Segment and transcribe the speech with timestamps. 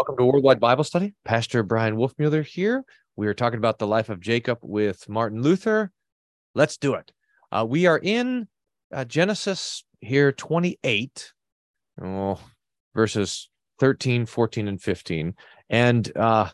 [0.00, 1.12] Welcome to Worldwide Bible Study.
[1.26, 2.84] Pastor Bryan Wolfmueller here.
[3.16, 5.92] We are talking about the life of Jacob with Martin Luther.
[6.54, 7.12] Let's do it.
[7.52, 8.48] Uh, we are in
[8.94, 11.34] uh, Genesis here 28,
[12.02, 12.40] oh,
[12.94, 15.34] verses 13, 14, and 15.
[15.68, 16.48] And uh,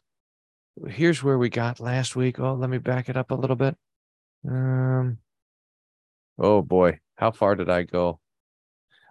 [0.88, 2.40] here's where we got last week.
[2.40, 3.76] Oh, let me back it up a little bit.
[4.44, 5.18] Um,
[6.36, 8.18] oh boy, how far did I go?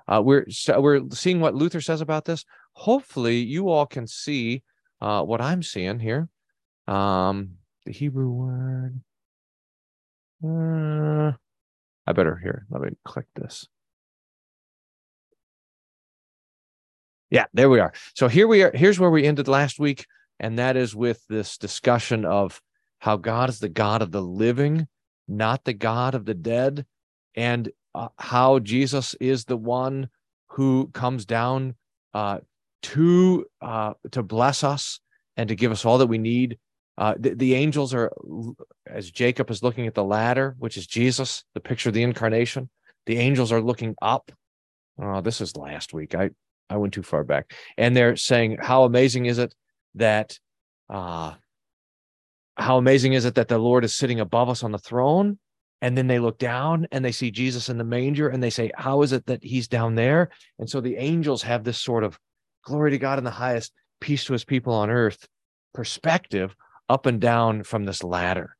[0.09, 0.45] Uh, we're
[0.77, 2.43] we're seeing what Luther says about this.
[2.75, 4.63] Hopefully, you all can see
[5.01, 6.29] uh, what I'm seeing here.
[6.87, 9.01] Um, the Hebrew word.
[10.43, 11.31] Uh,
[12.07, 12.65] I better here.
[12.69, 13.67] Let me click this.
[17.29, 17.93] Yeah, there we are.
[18.13, 18.71] So here we are.
[18.73, 20.05] Here's where we ended last week,
[20.39, 22.61] and that is with this discussion of
[22.99, 24.87] how God is the God of the living,
[25.27, 26.85] not the God of the dead,
[27.35, 30.09] and uh, how Jesus is the one
[30.49, 31.75] who comes down
[32.13, 32.39] uh,
[32.85, 34.99] to uh, to bless us
[35.37, 36.57] and to give us all that we need.
[36.97, 38.09] Uh, the, the, angels are,
[38.87, 42.69] as Jacob is looking at the ladder, which is Jesus, the picture of the incarnation.
[43.05, 44.31] The angels are looking up.
[45.01, 46.15] Oh, this is last week.
[46.15, 46.29] I
[46.69, 49.53] I went too far back, and they're saying, "How amazing is it
[49.95, 50.39] that,
[50.89, 51.33] uh,
[52.55, 55.37] how amazing is it that the Lord is sitting above us on the throne,
[55.81, 58.71] and then they look down and they see Jesus in the manger and they say,
[58.75, 60.29] How is it that he's down there?
[60.57, 62.17] And so the angels have this sort of
[62.65, 63.71] glory to God in the highest,
[64.01, 65.27] peace to his people on earth
[65.73, 66.55] perspective
[66.89, 68.55] up and down from this ladder.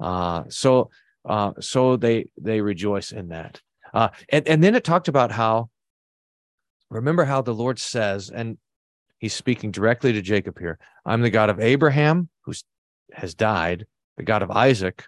[0.00, 0.90] Uh, so
[1.28, 3.60] uh, so they they rejoice in that.
[3.92, 5.68] Uh, and, and then it talked about how
[6.90, 8.58] remember how the Lord says, and
[9.18, 12.52] he's speaking directly to Jacob here, I'm the God of Abraham, who
[13.12, 13.86] has died,
[14.16, 15.04] the God of Isaac,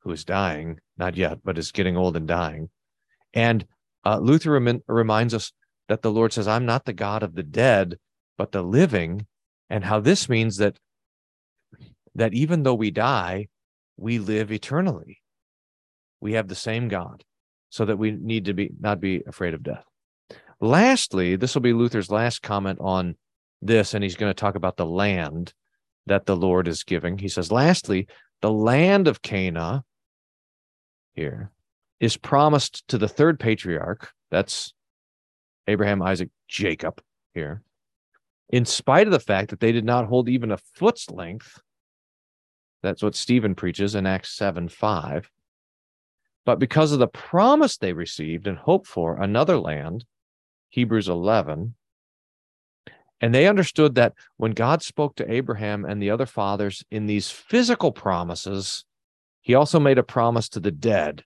[0.00, 2.70] who is dying, not yet, but is getting old and dying.
[3.34, 3.66] And
[4.04, 5.52] uh, Luther rem- reminds us
[5.88, 7.98] that the Lord says, I'm not the God of the dead,
[8.38, 9.26] but the living,
[9.68, 10.78] and how this means that
[12.14, 13.48] that even though we die,
[13.96, 15.22] we live eternally.
[16.20, 17.24] We have the same God,
[17.70, 19.84] so that we need to be not be afraid of death.
[20.60, 23.16] Lastly, this will be Luther's last comment on
[23.60, 25.52] this, and he's going to talk about the land
[26.06, 27.18] that the Lord is giving.
[27.18, 28.06] He says, lastly,
[28.40, 29.82] the land of Canaan
[31.14, 31.50] here
[32.00, 34.12] is promised to the third patriarch.
[34.30, 34.72] That's
[35.66, 37.00] Abraham, Isaac, Jacob
[37.34, 37.62] here.
[38.50, 41.60] In spite of the fact that they did not hold even a foot's length,
[42.82, 45.30] that's what Stephen preaches in Acts 7 5.
[46.44, 50.04] But because of the promise they received and hoped for another land,
[50.70, 51.74] Hebrews 11,
[53.20, 57.30] and they understood that when God spoke to Abraham and the other fathers in these
[57.30, 58.84] physical promises,
[59.40, 61.24] he also made a promise to the dead,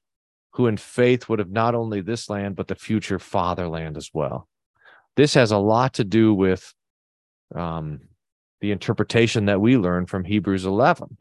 [0.56, 4.49] who in faith would have not only this land, but the future fatherland as well.
[5.15, 6.72] This has a lot to do with
[7.55, 8.00] um,
[8.62, 11.19] the interpretation that we learn from Hebrews 11,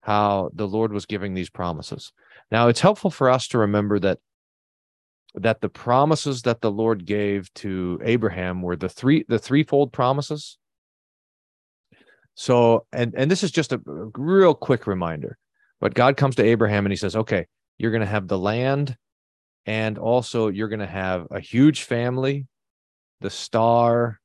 [0.00, 2.12] how the Lord was giving these promises.
[2.50, 4.18] Now, it's helpful for us to remember that
[5.34, 10.58] that the promises that the Lord gave to Abraham were the three the threefold promises.
[12.34, 15.38] So, and and this is just a real quick reminder.
[15.80, 17.46] But God comes to Abraham and he says, okay,
[17.82, 18.96] you're going to have the land
[19.66, 22.46] and also you're going to have a huge family,
[23.20, 24.20] the star,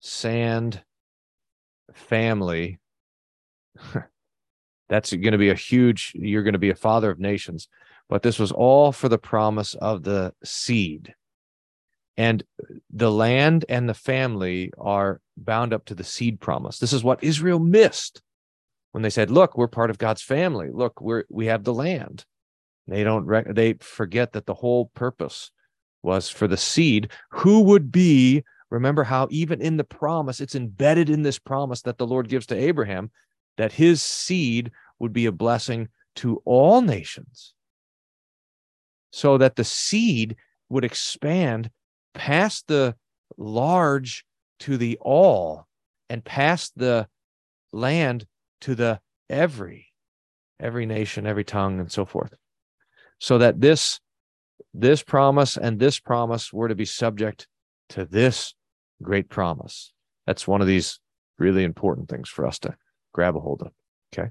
[0.00, 0.84] sand
[1.94, 2.78] family.
[4.90, 7.66] That's going to be a huge, you're going to be a father of nations.
[8.10, 11.14] But this was all for the promise of the seed.
[12.18, 12.44] And
[12.90, 16.78] the land and the family are bound up to the seed promise.
[16.78, 18.20] This is what Israel missed
[18.92, 20.70] when they said, "Look, we're part of God's family.
[20.72, 22.24] Look, we're we have the land."
[22.88, 25.50] They don't rec- they forget that the whole purpose
[26.02, 31.10] was for the seed who would be remember how even in the promise it's embedded
[31.10, 33.10] in this promise that the Lord gives to Abraham
[33.56, 37.54] that his seed would be a blessing to all nations.
[39.12, 40.36] So that the seed
[40.68, 41.70] would expand
[42.14, 42.96] past the
[43.36, 44.24] large
[44.60, 45.66] to the all
[46.08, 47.08] and past the
[47.72, 48.26] land
[48.62, 49.92] to the every
[50.58, 52.32] every nation every tongue and so forth
[53.18, 54.00] so that this
[54.74, 57.46] this promise and this promise were to be subject
[57.88, 58.54] to this
[59.02, 59.92] great promise.
[60.26, 61.00] That's one of these
[61.38, 62.76] really important things for us to
[63.12, 63.72] grab a hold of
[64.12, 64.30] okay?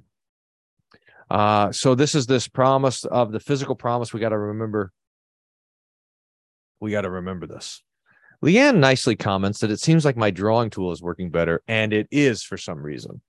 [1.30, 4.14] Uh so this is this promise of the physical promise.
[4.14, 4.92] We got to remember
[6.80, 7.82] we got to remember this.
[8.44, 12.08] Leanne nicely comments that it seems like my drawing tool is working better and it
[12.12, 13.22] is for some reason.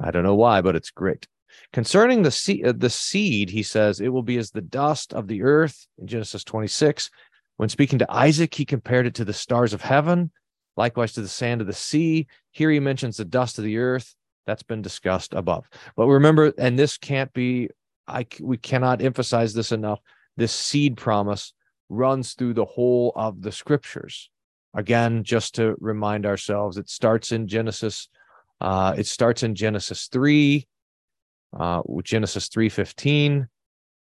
[0.00, 1.26] I don't know why, but it's great.
[1.72, 5.28] Concerning the seed, uh, the seed, he says it will be as the dust of
[5.28, 7.10] the earth in Genesis 26.
[7.56, 10.30] When speaking to Isaac, he compared it to the stars of heaven.
[10.76, 12.26] likewise to the sand of the sea.
[12.50, 14.14] Here he mentions the dust of the earth.
[14.46, 15.68] That's been discussed above.
[15.96, 17.70] But remember, and this can't be,
[18.06, 20.00] I we cannot emphasize this enough.
[20.36, 21.52] This seed promise
[21.88, 24.30] runs through the whole of the scriptures.
[24.74, 28.08] Again, just to remind ourselves, it starts in Genesis.
[28.60, 30.66] Uh, it starts in Genesis three,
[31.58, 33.48] uh, Genesis three fifteen,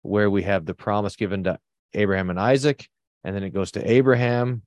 [0.01, 1.57] where we have the promise given to
[1.93, 2.87] Abraham and Isaac,
[3.23, 4.63] and then it goes to Abraham,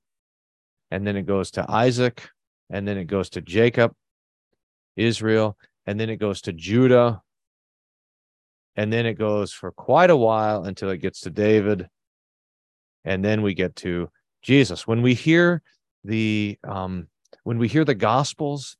[0.89, 2.29] and then it goes to Isaac,
[2.69, 3.93] and then it goes to Jacob,
[4.95, 7.21] Israel, and then it goes to Judah,
[8.75, 11.87] and then it goes for quite a while until it gets to David,
[13.03, 14.09] and then we get to
[14.41, 14.87] Jesus.
[14.87, 15.61] When we hear
[16.03, 17.07] the um,
[17.43, 18.77] when we hear the Gospels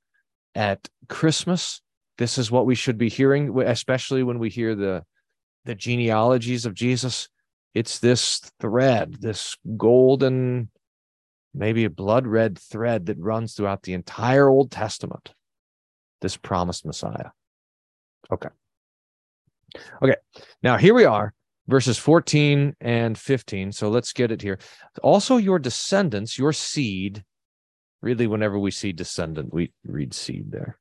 [0.56, 1.81] at Christmas,
[2.21, 5.03] this is what we should be hearing, especially when we hear the
[5.65, 7.27] the genealogies of Jesus.
[7.73, 10.69] It's this thread, this golden,
[11.51, 15.33] maybe a blood red thread that runs throughout the entire Old Testament.
[16.21, 17.31] This promised Messiah.
[18.31, 18.50] Okay.
[20.03, 20.17] Okay.
[20.62, 21.33] Now here we are
[21.67, 23.71] verses 14 and 15.
[23.71, 24.59] So let's get it here.
[25.01, 27.24] Also, your descendants, your seed,
[28.00, 30.77] really, whenever we see descendant, we read seed there.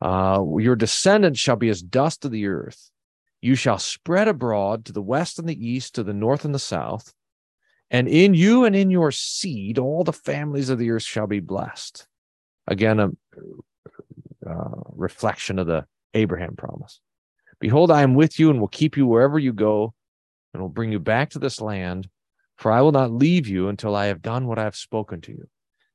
[0.00, 2.90] Uh, your descendants shall be as dust of the earth.
[3.40, 6.58] You shall spread abroad to the west and the east, to the north and the
[6.58, 7.12] south.
[7.90, 11.40] And in you and in your seed, all the families of the earth shall be
[11.40, 12.06] blessed.
[12.66, 13.10] Again, a
[14.48, 17.00] uh, reflection of the Abraham promise.
[17.58, 19.92] Behold, I am with you and will keep you wherever you go
[20.52, 22.08] and will bring you back to this land,
[22.56, 25.32] for I will not leave you until I have done what I have spoken to
[25.32, 25.48] you.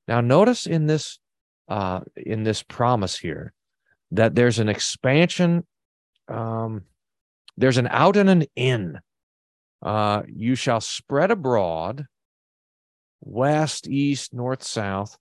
[0.08, 1.19] Now, notice in this
[1.68, 3.54] uh, in this promise here
[4.12, 5.66] that there's an expansion,
[6.28, 6.84] um,
[7.57, 9.00] there's an out and an in.
[9.81, 12.06] Uh, you shall spread abroad,
[13.22, 15.18] west, east, north, south,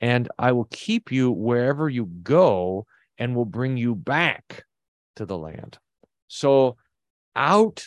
[0.00, 2.86] and I will keep you wherever you go
[3.18, 4.64] and will bring you back
[5.16, 5.78] to the land.
[6.28, 6.76] So
[7.34, 7.84] out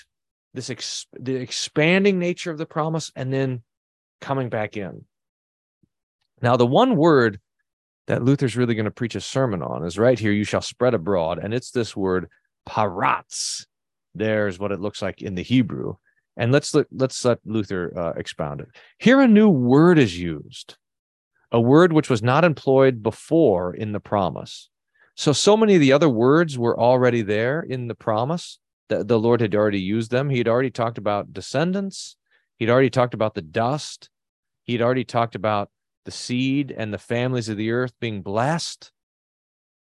[0.54, 3.64] this ex- the expanding nature of the promise and then
[4.20, 5.06] coming back in.
[6.42, 7.40] Now the one word
[8.08, 10.94] that Luther's really going to preach a sermon on is right here you shall spread
[10.94, 12.30] abroad and it's this word
[12.68, 13.66] paratz.
[14.14, 15.96] There's what it looks like in the Hebrew.
[16.38, 18.70] And let's let, let's let Luther uh, expound it.
[18.98, 20.78] Here a new word is used.
[21.52, 24.70] A word which was not employed before in the promise.
[25.16, 28.60] So, so many of the other words were already there in the promise.
[28.88, 30.30] The, the Lord had already used them.
[30.30, 32.16] He had already talked about descendants.
[32.58, 34.10] He'd already talked about the dust.
[34.64, 35.70] He'd already talked about
[36.06, 38.92] the seed and the families of the earth being blessed.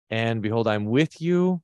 [0.09, 1.61] And behold, I'm with you.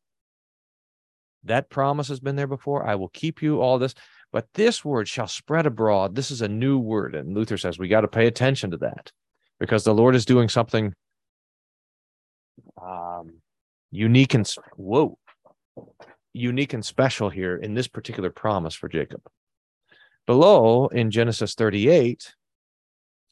[1.43, 2.85] That promise has been there before.
[2.85, 3.93] I will keep you all this.
[4.31, 6.15] But this word shall spread abroad.
[6.15, 7.15] This is a new word.
[7.15, 9.11] And Luther says we got to pay attention to that
[9.59, 10.93] because the Lord is doing something
[12.81, 13.33] um,
[13.91, 15.17] unique and whoa,
[16.33, 19.21] unique and special here in this particular promise for Jacob.
[20.27, 22.35] Below in Genesis 38,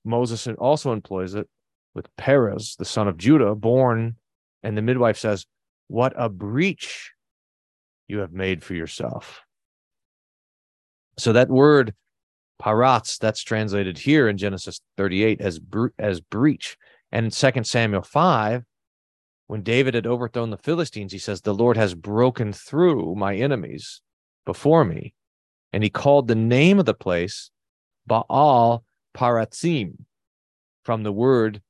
[0.05, 1.47] Moses also employs it
[1.93, 4.15] with Perez, the son of Judah, born,
[4.63, 5.45] and the midwife says,
[5.87, 7.11] What a breach
[8.07, 9.41] you have made for yourself.
[11.17, 11.93] So that word
[12.61, 15.59] paratz, that's translated here in Genesis 38 as,
[15.99, 16.77] as breach.
[17.11, 18.63] And in 2 Samuel 5,
[19.47, 24.01] when David had overthrown the Philistines, he says, The Lord has broken through my enemies
[24.45, 25.13] before me.
[25.73, 27.51] And he called the name of the place
[28.05, 28.83] Baal
[29.17, 29.93] Paratzim.
[30.83, 31.61] From the word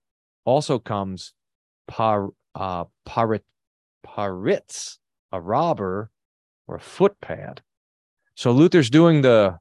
[0.45, 1.33] also comes
[1.87, 3.41] par, uh, parit,
[4.05, 4.97] paritz,
[5.31, 6.11] a robber
[6.67, 7.59] or a footpad.
[8.35, 9.57] So Luther's doing the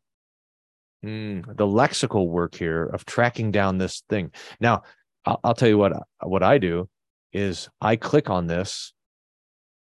[1.04, 4.32] mm, the lexical work here of tracking down this thing.
[4.60, 4.82] Now,
[5.24, 6.88] I'll, I'll tell you what what I do
[7.32, 8.92] is I click on this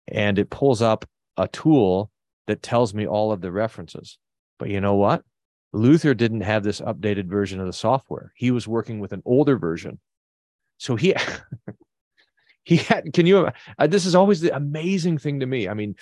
[0.07, 1.05] and it pulls up
[1.37, 2.11] a tool
[2.47, 4.17] that tells me all of the references.
[4.59, 5.23] But you know what?
[5.73, 8.31] Luther didn't have this updated version of the software.
[8.35, 9.99] He was working with an older version.
[10.77, 11.15] So he
[12.63, 15.67] he had can you uh, this is always the amazing thing to me.
[15.67, 15.95] I mean,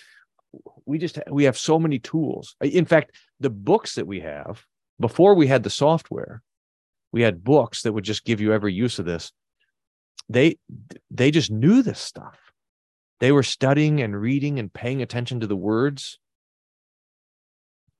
[0.85, 2.55] we just we have so many tools.
[2.61, 4.65] In fact, the books that we have
[4.99, 6.43] before we had the software,
[7.11, 9.31] we had books that would just give you every use of this
[10.31, 10.57] they
[11.09, 12.37] they just knew this stuff
[13.19, 16.19] they were studying and reading and paying attention to the words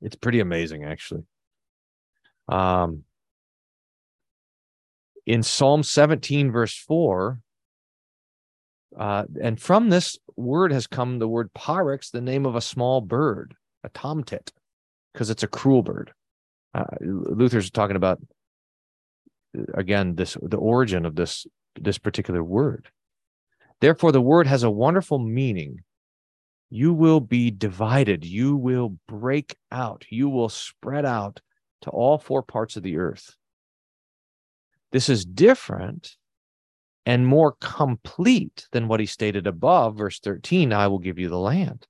[0.01, 1.23] it's pretty amazing actually
[2.51, 3.03] um
[5.25, 7.39] in psalm 17 verse 4
[8.97, 13.01] uh, and from this word has come the word pyrrhus, the name of a small
[13.01, 14.51] bird, a tomtit,
[15.13, 16.11] because it's a cruel bird.
[16.73, 18.19] Uh, Luther's talking about
[19.73, 21.45] again this the origin of this
[21.79, 22.89] this particular word.
[23.79, 25.79] Therefore, the word has a wonderful meaning.
[26.69, 28.23] You will be divided.
[28.23, 30.05] You will break out.
[30.09, 31.41] You will spread out
[31.81, 33.35] to all four parts of the earth.
[34.91, 36.15] This is different
[37.05, 41.37] and more complete than what he stated above, verse 13 I will give you the
[41.37, 41.87] land.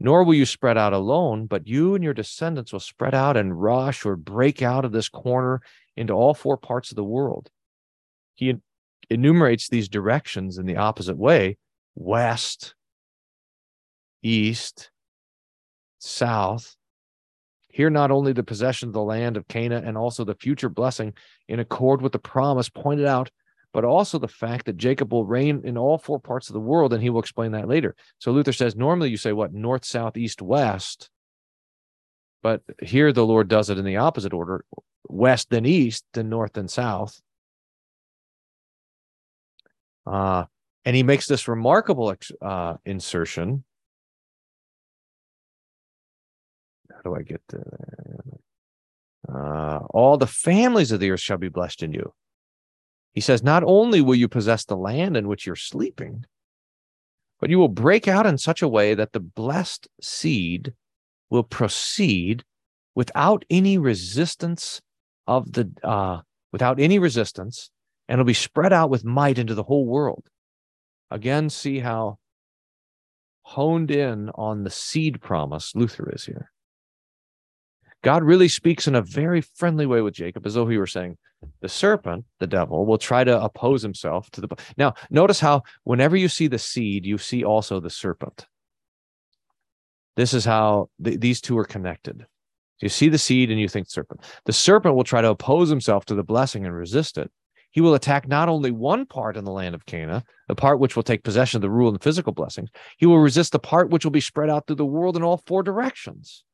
[0.00, 3.60] Nor will you spread out alone, but you and your descendants will spread out and
[3.60, 5.62] rush or break out of this corner
[5.96, 7.50] into all four parts of the world.
[8.34, 8.54] He
[9.10, 11.58] enumerates these directions in the opposite way
[11.94, 12.74] west,
[14.22, 14.90] east,
[15.98, 16.74] south.
[17.72, 21.14] Here, not only the possession of the land of Canaan and also the future blessing
[21.48, 23.30] in accord with the promise pointed out
[23.72, 26.92] but also the fact that Jacob will reign in all four parts of the world,
[26.92, 27.94] and he will explain that later.
[28.18, 31.08] So Luther says normally you say what north, south, east, west,
[32.42, 34.64] but here the Lord does it in the opposite order
[35.08, 37.20] west, then east, then north, then south.
[40.06, 40.44] Uh,
[40.84, 43.64] and he makes this remarkable uh, insertion.
[47.02, 47.62] How do I get to
[49.28, 52.12] uh, all the families of the earth shall be blessed in you.
[53.12, 56.24] He says, Not only will you possess the land in which you're sleeping,
[57.40, 60.74] but you will break out in such a way that the blessed seed
[61.30, 62.44] will proceed
[62.94, 64.80] without any resistance
[65.26, 66.20] of the uh,
[66.52, 67.70] without any resistance
[68.08, 70.28] and it'll be spread out with might into the whole world.
[71.10, 72.18] Again see how
[73.42, 76.51] honed in on the seed promise luther is here
[78.02, 81.16] god really speaks in a very friendly way with jacob as though he were saying
[81.60, 84.48] the serpent, the devil, will try to oppose himself to the.
[84.76, 88.46] Now, notice how whenever you see the seed, you see also the serpent.
[90.16, 92.26] This is how th- these two are connected.
[92.80, 94.20] You see the seed and you think serpent.
[94.44, 97.30] The serpent will try to oppose himself to the blessing and resist it.
[97.70, 100.94] He will attack not only one part in the land of Canaan, the part which
[100.94, 102.68] will take possession of the rule and physical blessings,
[102.98, 105.42] he will resist the part which will be spread out through the world in all
[105.46, 106.44] four directions.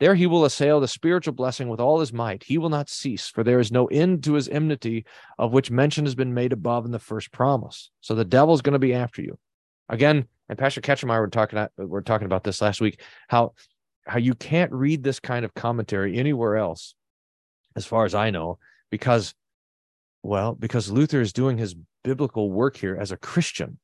[0.00, 2.44] There he will assail the spiritual blessing with all his might.
[2.44, 5.06] He will not cease, for there is no end to his enmity,
[5.38, 7.90] of which mention has been made above in the first promise.
[8.00, 9.38] So the devil's going to be after you.
[9.88, 13.52] Again, and Pastor Ketchum I were talking, uh, we're talking about this last week, how
[14.06, 16.94] how you can't read this kind of commentary anywhere else,
[17.74, 18.58] as far as I know,
[18.90, 19.34] because,
[20.22, 23.78] well, because Luther is doing his biblical work here as a Christian,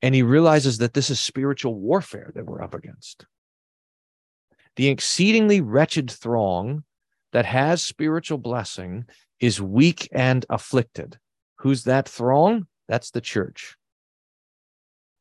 [0.00, 3.26] and he realizes that this is spiritual warfare that we're up against
[4.76, 6.84] the exceedingly wretched throng
[7.32, 9.06] that has spiritual blessing
[9.40, 11.18] is weak and afflicted.
[11.56, 12.66] Who's that throng?
[12.88, 13.76] That's the church.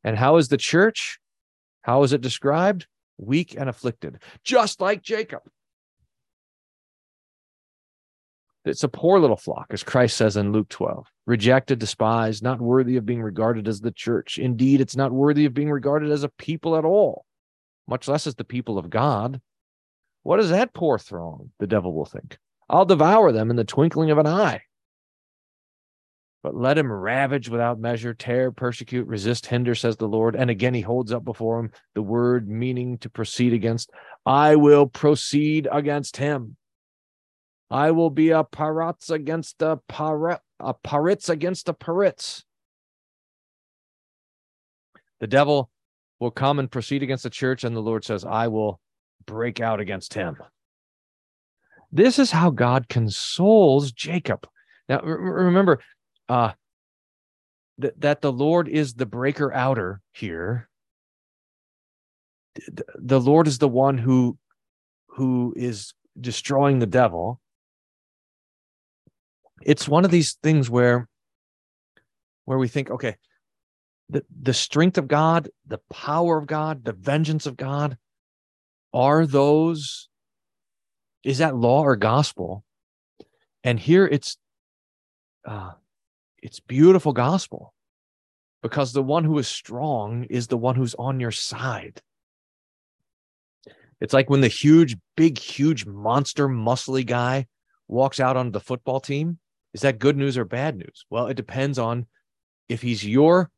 [0.04, 1.20] And how is the church?
[1.82, 2.88] How is it described?
[3.18, 5.42] Weak and afflicted, just like Jacob.
[8.66, 12.98] It's a poor little flock, as Christ says in Luke 12 rejected, despised, not worthy
[12.98, 14.38] of being regarded as the church.
[14.38, 17.26] Indeed, it's not worthy of being regarded as a people at all
[17.88, 19.42] much less as the people of God.
[20.24, 21.52] What is that poor throng?
[21.60, 22.38] The devil will think.
[22.70, 24.62] I'll devour them in the twinkling of an eye.
[26.42, 30.36] But let him ravage without measure, tear, persecute, resist, hinder, says the Lord.
[30.36, 33.90] And again, he holds up before him the word meaning to proceed against.
[34.26, 36.56] I will proceed against him.
[37.72, 42.44] I will be a paratz against a paret, a paritz against a paritz.
[45.20, 45.72] The devil
[46.20, 48.80] will come and proceed against the church, and the Lord says, I will
[49.26, 50.38] break out against him.
[51.92, 54.48] This is how God consoles Jacob.
[54.90, 55.80] Now, remember
[56.30, 56.52] uh,
[57.82, 60.70] th- that the Lord is the breaker outer here.
[62.96, 64.38] The Lord is the one who
[65.08, 67.42] who is destroying the devil.
[69.62, 71.08] It's one of these things where
[72.46, 73.16] where we think, okay,
[74.10, 77.98] the, the strength of God, the power of God, the vengeance of God,
[78.94, 80.10] are those,
[81.24, 82.64] is that law or gospel?
[83.64, 84.38] And here it's,
[85.46, 85.72] uh,
[86.42, 87.74] it's beautiful gospel
[88.62, 92.02] because the one who is strong is the one who's on your side.
[94.02, 97.48] It's like when the huge, big, huge monster, muscly guy
[97.88, 99.40] walks out on the football team.
[99.74, 101.06] Is that good news or bad news?
[101.10, 102.06] Well, it depends on
[102.70, 103.50] if he's your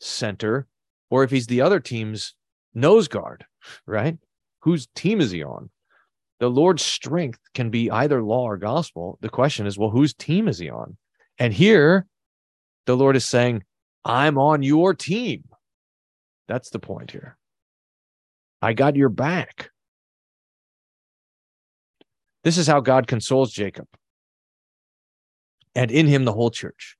[0.00, 0.66] center
[1.10, 2.34] or if he's the other team's
[2.74, 3.44] nose guard,
[3.86, 4.18] right?
[4.60, 5.70] Whose team is he on?
[6.40, 9.18] The Lord's strength can be either law or gospel.
[9.22, 10.96] The question is, well, whose team is he on?
[11.38, 12.06] And here,
[12.84, 13.64] the Lord is saying,
[14.04, 15.44] I'm on your team.
[16.48, 17.36] That's the point here.
[18.60, 19.70] I got your back.
[22.44, 23.86] This is how God consoles Jacob.
[25.76, 26.96] and in him the whole church,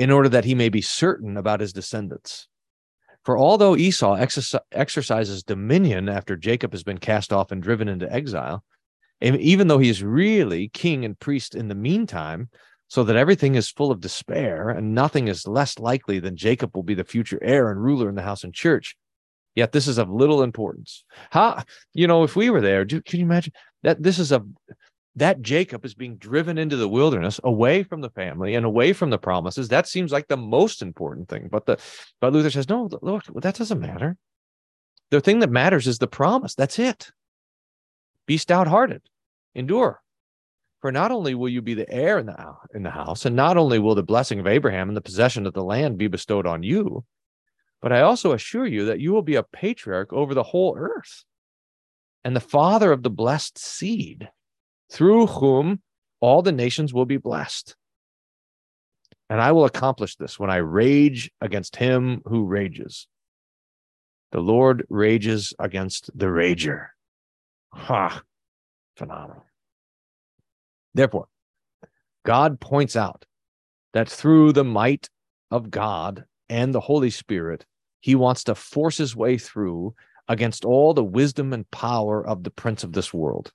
[0.00, 2.48] in order that he may be certain about his descendants.
[3.22, 4.14] For although Esau
[4.72, 8.64] exercises dominion after Jacob has been cast off and driven into exile,
[9.20, 12.48] even though he is really king and priest in the meantime,
[12.88, 16.82] so that everything is full of despair and nothing is less likely than Jacob will
[16.82, 18.96] be the future heir and ruler in the house and church.
[19.54, 21.04] Yet this is of little importance.
[21.28, 23.52] How, you know, if we were there, do, can you imagine
[23.82, 24.42] that this is a
[25.16, 29.10] that Jacob is being driven into the wilderness away from the family and away from
[29.10, 29.68] the promises.
[29.68, 31.48] That seems like the most important thing.
[31.50, 31.78] But the
[32.20, 34.16] but Luther says, no, look, that doesn't matter.
[35.10, 36.54] The thing that matters is the promise.
[36.54, 37.10] That's it.
[38.26, 39.02] Be stout hearted,
[39.54, 40.00] endure.
[40.80, 43.56] For not only will you be the heir in the, in the house, and not
[43.56, 46.62] only will the blessing of Abraham and the possession of the land be bestowed on
[46.62, 47.04] you,
[47.82, 51.24] but I also assure you that you will be a patriarch over the whole earth
[52.24, 54.28] and the father of the blessed seed
[54.90, 55.80] through whom
[56.20, 57.76] all the nations will be blessed.
[59.28, 63.06] And I will accomplish this when I rage against him who rages.
[64.32, 66.88] The Lord rages against the rager.
[67.72, 68.22] Ha!
[68.96, 69.46] Phenomenal.
[70.94, 71.28] Therefore,
[72.24, 73.24] God points out
[73.92, 75.08] that through the might
[75.50, 77.64] of God and the Holy Spirit,
[78.00, 79.94] he wants to force his way through
[80.28, 83.52] against all the wisdom and power of the prince of this world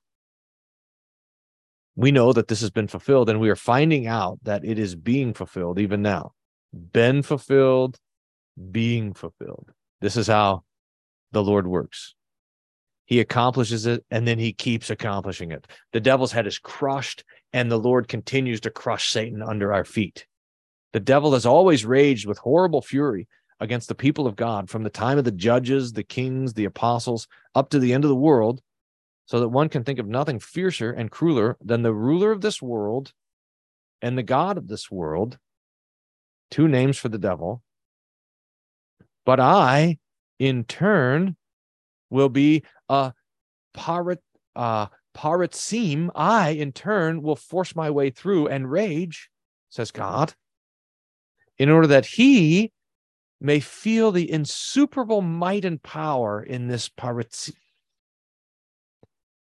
[1.95, 4.95] we know that this has been fulfilled and we are finding out that it is
[4.95, 6.33] being fulfilled even now.
[6.91, 7.97] Been fulfilled
[8.71, 9.71] being fulfilled.
[10.01, 10.63] This is how
[11.31, 12.15] the lord works.
[13.05, 15.67] He accomplishes it and then he keeps accomplishing it.
[15.93, 17.23] The devil's head is crushed
[17.53, 20.25] and the lord continues to crush satan under our feet.
[20.91, 23.27] The devil has always raged with horrible fury
[23.61, 27.27] against the people of god from the time of the judges the kings the apostles
[27.53, 28.61] up to the end of the world
[29.25, 32.61] so that one can think of nothing fiercer and crueler than the ruler of this
[32.61, 33.11] world
[34.01, 35.37] and the God of this world,
[36.51, 37.63] two names for the devil.
[39.25, 39.97] But I,
[40.37, 41.35] in turn,
[42.11, 43.13] will be a
[43.75, 44.19] parat,
[44.55, 46.11] uh, paratzim.
[46.13, 49.29] I, in turn, will force my way through and rage,
[49.69, 50.35] says God,
[51.57, 52.71] in order that he
[53.41, 57.55] may feel the insuperable might and power in this paratzim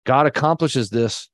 [0.05, 1.29] God accomplishes this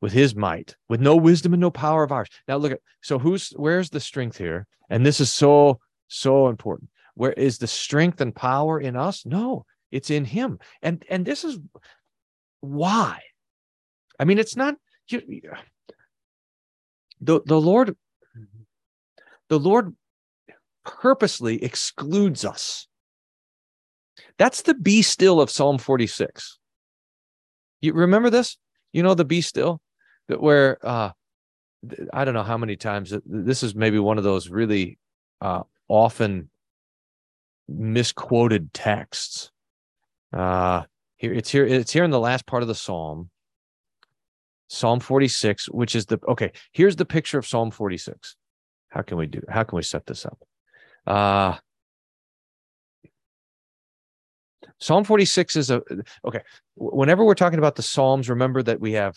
[0.00, 2.28] with his might, with no wisdom and no power of ours.
[2.48, 4.66] Now look at so who's where's the strength here?
[4.88, 6.90] And this is so so important.
[7.14, 9.26] Where is the strength and power in us?
[9.26, 10.58] No, it's in him.
[10.82, 11.58] And and this is
[12.60, 13.20] why.
[14.18, 14.76] I mean, it's not
[15.08, 15.22] you,
[17.20, 17.96] the the Lord
[19.48, 19.94] the Lord
[20.84, 22.86] purposely excludes us.
[24.38, 26.58] That's the be still of Psalm 46.
[27.80, 28.56] You remember this?
[28.92, 29.80] You know the be still
[30.28, 31.10] that where uh
[32.12, 34.98] I don't know how many times this is maybe one of those really
[35.40, 36.50] uh often
[37.68, 39.50] misquoted texts.
[40.32, 40.84] Uh
[41.16, 43.30] here it's here it's here in the last part of the psalm.
[44.68, 48.34] Psalm 46, which is the okay, here's the picture of Psalm 46.
[48.88, 50.38] How can we do how can we set this up?
[51.06, 51.58] Uh
[54.78, 55.82] Psalm 46 is a
[56.24, 56.40] okay.
[56.76, 59.16] Whenever we're talking about the Psalms, remember that we have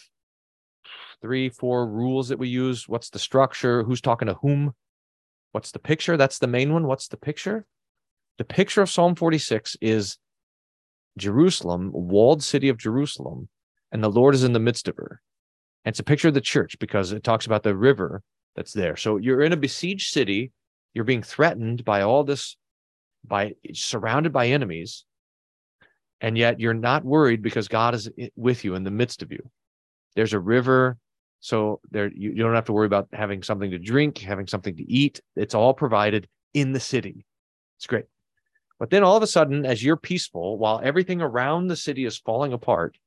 [1.21, 2.87] three, four rules that we use.
[2.87, 3.83] What's the structure?
[3.83, 4.73] Who's talking to whom?
[5.51, 6.15] What's the picture?
[6.15, 6.87] That's the main one.
[6.87, 7.65] What's the picture?
[8.37, 10.17] The picture of Psalm 46 is
[11.17, 13.49] Jerusalem, walled city of Jerusalem,
[13.91, 15.21] and the Lord is in the midst of her.
[15.83, 18.21] And it's a picture of the church because it talks about the river
[18.55, 18.95] that's there.
[18.95, 20.51] So you're in a besieged city,
[20.93, 22.55] you're being threatened by all this,
[23.25, 25.03] by surrounded by enemies,
[26.21, 29.49] and yet you're not worried because God is with you in the midst of you.
[30.15, 30.97] There's a river,
[31.39, 34.75] so there you, you don't have to worry about having something to drink, having something
[34.75, 35.21] to eat.
[35.35, 37.25] It's all provided in the city.
[37.77, 38.05] It's great.
[38.79, 42.17] But then all of a sudden, as you're peaceful, while everything around the city is
[42.17, 42.97] falling apart,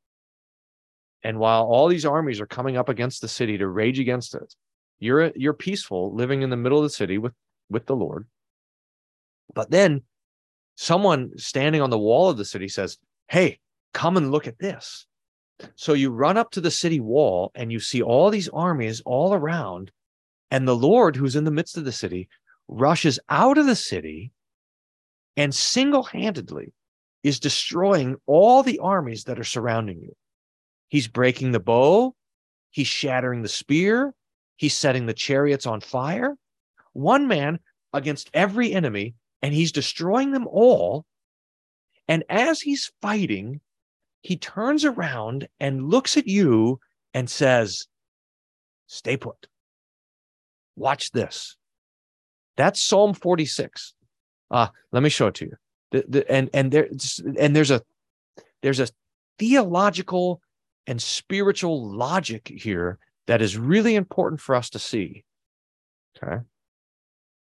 [1.25, 4.55] and while all these armies are coming up against the city to rage against it,
[4.99, 7.33] you're you're peaceful, living in the middle of the city with
[7.71, 8.27] with the Lord.
[9.55, 10.03] But then
[10.77, 13.61] someone standing on the wall of the city says, Hey,
[13.95, 15.07] come and look at this.
[15.77, 19.35] So you run up to the city wall and you see all these armies all
[19.35, 19.93] around.
[20.51, 22.29] And the Lord, who's in the midst of the city,
[22.69, 24.33] rushes out of the city
[25.37, 26.73] and single handedly
[27.23, 30.15] is destroying all the armies that are surrounding you.
[30.89, 32.15] He's breaking the bow,
[32.71, 34.15] he's shattering the spear,
[34.57, 36.37] he's setting the chariots on fire.
[36.93, 37.61] One man
[37.93, 41.05] against every enemy and he's destroying them all.
[42.09, 43.61] And as he's fighting,
[44.23, 46.81] he turns around and looks at you
[47.13, 47.87] and says,
[48.87, 49.47] Stay put.
[50.77, 51.57] Watch this.
[52.57, 53.95] That's Psalm 46.
[54.51, 55.57] Uh, let me show it to you.
[55.93, 56.89] The, the, and and there
[57.39, 57.83] and there's a
[58.63, 58.89] there's a
[59.39, 60.41] theological
[60.87, 65.25] and spiritual logic here that is really important for us to see.
[66.17, 66.43] Okay.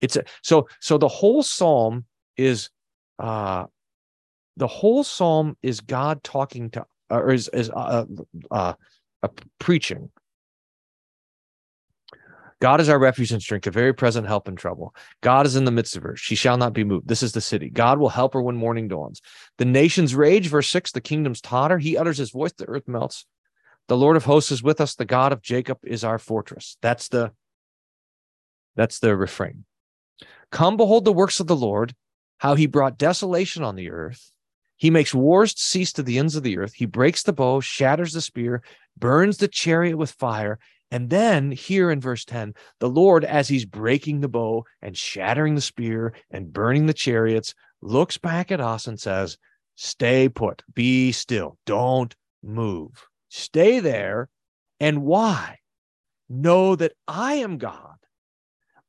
[0.05, 2.05] It's a, so so the whole psalm
[2.37, 2.71] is
[3.19, 3.65] uh
[4.57, 8.05] the whole psalm is God talking to or is is uh,
[8.51, 8.75] uh,
[9.23, 10.11] uh preaching
[12.61, 14.95] God is our refuge and strength, a very present help in trouble.
[15.21, 16.17] God is in the midst of her.
[16.17, 17.09] She shall not be moved.
[17.09, 17.69] This is the city.
[17.69, 19.21] God will help her when morning dawns.
[19.59, 21.79] The nations rage, verse 6, the kingdoms totter.
[21.79, 23.27] He utters his voice, the earth melts.
[23.89, 24.95] The Lord of hosts is with us.
[24.95, 26.79] The God of Jacob is our fortress.
[26.81, 27.33] That's the
[28.77, 29.67] that's the refrain.
[30.55, 31.97] Come behold the works of the Lord,
[32.39, 34.31] how he brought desolation on the earth.
[34.77, 36.75] He makes wars cease to the ends of the earth.
[36.75, 38.63] He breaks the bow, shatters the spear,
[38.97, 40.61] burns the chariot with fire.
[40.93, 45.57] And then here in verse 10, the Lord, as he's breaking the bow and shattering
[45.57, 49.37] the spear and burning the chariots, looks back at us and says,
[49.75, 52.15] Stay put, be still, don't
[52.45, 53.09] move.
[53.29, 54.29] Stay there.
[54.79, 55.59] And why?
[56.29, 57.94] Know that I am God.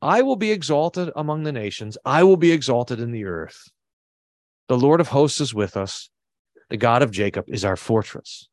[0.01, 3.69] I will be exalted among the nations, I will be exalted in the earth.
[4.67, 6.09] The Lord of hosts is with us.
[6.69, 8.49] The God of Jacob is our fortress.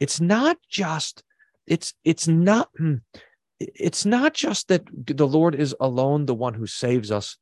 [0.00, 1.22] It's not just
[1.66, 2.96] it's it's not hmm,
[3.60, 7.36] it's not just that the Lord is alone the one who saves us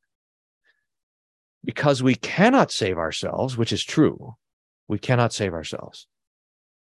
[1.63, 4.35] because we cannot save ourselves, which is true.
[4.87, 6.07] We cannot save ourselves.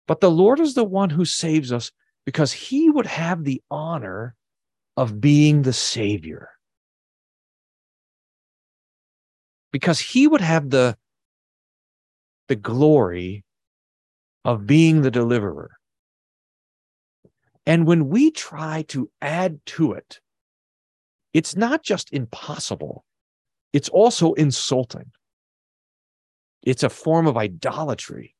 [0.08, 1.92] But the Lord is the one who saves us
[2.26, 4.36] because he would have the honor
[4.98, 6.50] of being the Savior.
[9.72, 10.98] Because he would have the,
[12.48, 13.44] the glory
[14.46, 15.72] of being the deliverer.
[17.66, 20.20] And when we try to add to it,
[21.34, 23.04] it's not just impossible,
[23.74, 25.12] it's also insulting.
[26.62, 28.36] It's a form of idolatry.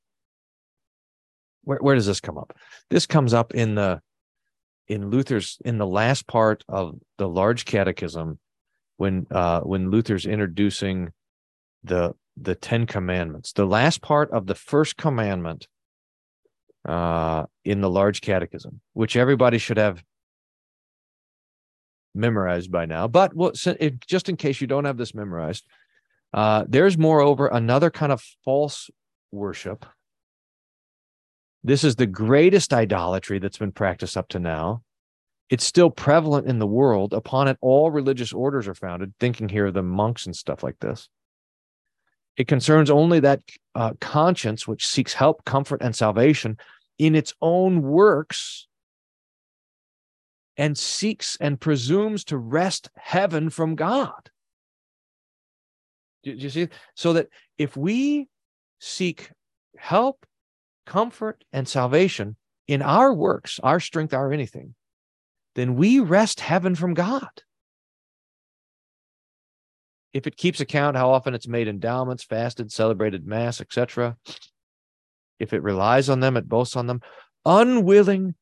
[1.64, 2.56] Where, where does this come up?
[2.90, 4.00] This comes up in the
[4.88, 8.40] in Luther's in the last part of the large catechism
[8.98, 11.12] when uh when Luther's introducing
[11.84, 13.54] the the 10 commandments.
[13.54, 15.68] The last part of the first commandment
[16.88, 20.04] uh, in the large catechism, which everybody should have
[22.14, 23.08] memorized by now.
[23.08, 25.66] But well, if, just in case you don't have this memorized,
[26.34, 28.90] uh, there's moreover another kind of false
[29.32, 29.86] worship.
[31.66, 34.84] This is the greatest idolatry that's been practiced up to now.
[35.50, 37.12] It's still prevalent in the world.
[37.12, 40.78] Upon it, all religious orders are founded, thinking here of the monks and stuff like
[40.80, 41.10] this.
[42.38, 43.42] It concerns only that
[43.74, 46.58] uh, conscience which seeks help, comfort, and salvation
[47.00, 48.68] in its own works
[50.58, 54.30] and seeks and presumes to wrest heaven from God.
[56.22, 56.68] Do you see?
[56.94, 58.28] So that if we
[58.80, 59.32] seek
[59.78, 60.28] help,
[60.86, 62.36] comfort, and salvation
[62.68, 64.76] in our works, our strength, our anything,
[65.56, 67.30] then we wrest heaven from God.
[70.14, 74.18] If it keeps account how often it's made endowments, fasted, celebrated mass, etc.,
[75.40, 77.02] if it relies on them, it boasts on them,
[77.46, 78.36] unwilling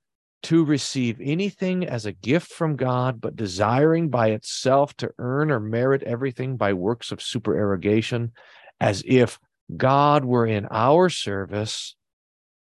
[0.43, 5.59] to receive anything as a gift from God, but desiring by itself to earn or
[5.59, 8.33] merit everything by works of supererogation,
[8.79, 9.39] as if
[9.75, 11.95] God were in our service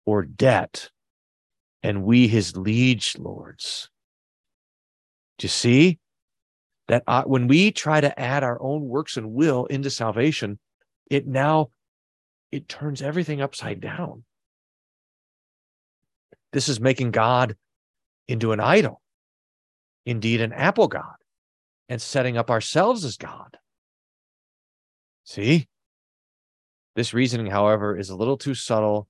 [0.08, 0.88] or debt,
[1.82, 3.90] and we his liege lords.
[5.36, 5.98] Do you see
[6.86, 10.58] that uh, when we try to add our own works and will into salvation,
[11.10, 11.68] it now
[12.50, 14.24] it turns everything upside down.
[16.54, 17.54] This is making God
[18.28, 19.02] into an idol,
[20.06, 21.16] indeed, an apple God,
[21.90, 23.58] and setting up ourselves as God.
[25.24, 25.68] See?
[26.96, 29.06] This reasoning, however, is a little too subtle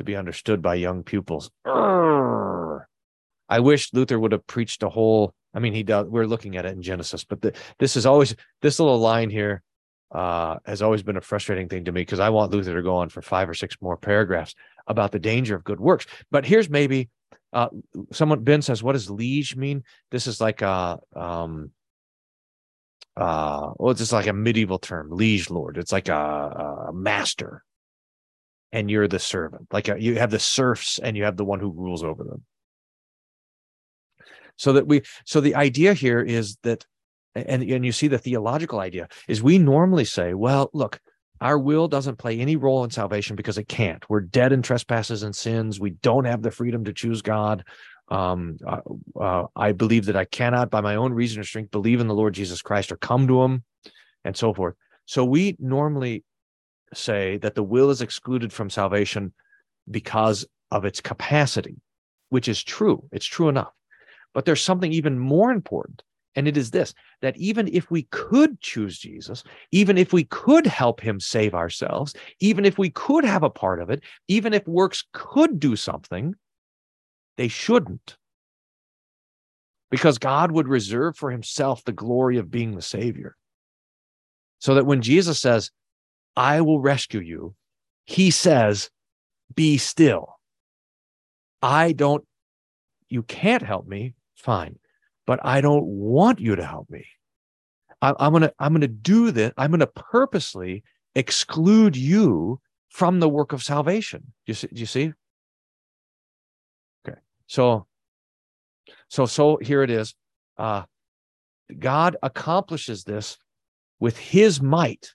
[0.00, 1.50] to be understood by young pupils.
[1.66, 2.84] Urgh.
[3.48, 5.34] I wish Luther would have preached a whole.
[5.54, 6.06] I mean, he does.
[6.06, 9.62] We're looking at it in Genesis, but the, this is always this little line here
[10.12, 12.96] uh, has always been a frustrating thing to me because I want Luther to go
[12.96, 14.54] on for five or six more paragraphs
[14.86, 16.06] about the danger of good works.
[16.30, 17.10] But here's maybe
[17.52, 17.68] uh,
[18.12, 21.72] someone Ben says, "What does liege mean?" This is like a um,
[23.16, 25.76] uh, well, it's just like a medieval term, liege lord.
[25.76, 27.64] It's like a, a master,
[28.72, 29.68] and you're the servant.
[29.72, 32.44] Like you have the serfs, and you have the one who rules over them.
[34.56, 36.84] So that we, so the idea here is that
[37.34, 41.00] and, and you see the theological idea is we normally say, well, look,
[41.40, 44.04] our will doesn't play any role in salvation because it can't.
[44.10, 45.80] We're dead in trespasses and sins.
[45.80, 47.64] We don't have the freedom to choose God.
[48.08, 48.80] Um, uh,
[49.18, 52.14] uh, I believe that I cannot, by my own reason or strength, believe in the
[52.14, 53.64] Lord Jesus Christ or come to Him,
[54.24, 54.74] and so forth.
[55.06, 56.24] So we normally
[56.94, 59.32] say that the will is excluded from salvation
[59.90, 61.76] because of its capacity,
[62.28, 63.08] which is true.
[63.12, 63.72] It's true enough.
[64.34, 66.02] But there's something even more important.
[66.36, 70.66] And it is this that even if we could choose Jesus, even if we could
[70.66, 74.66] help him save ourselves, even if we could have a part of it, even if
[74.66, 76.34] works could do something,
[77.36, 78.16] they shouldn't.
[79.90, 83.36] Because God would reserve for himself the glory of being the Savior.
[84.60, 85.72] So that when Jesus says,
[86.36, 87.54] I will rescue you,
[88.06, 88.90] he says,
[89.54, 90.38] Be still.
[91.62, 92.24] I don't,
[93.08, 94.78] you can't help me, fine,
[95.26, 97.06] but I don't want you to help me.
[98.00, 99.52] I, I'm gonna, I'm gonna do this.
[99.56, 100.82] I'm gonna purposely
[101.14, 104.20] exclude you from the work of salvation.
[104.46, 105.12] Do You see, do you see?
[107.06, 107.86] Okay, so,
[109.08, 110.14] so, so here it is.
[110.56, 110.84] Uh,
[111.78, 113.38] God accomplishes this
[113.98, 115.12] with His might.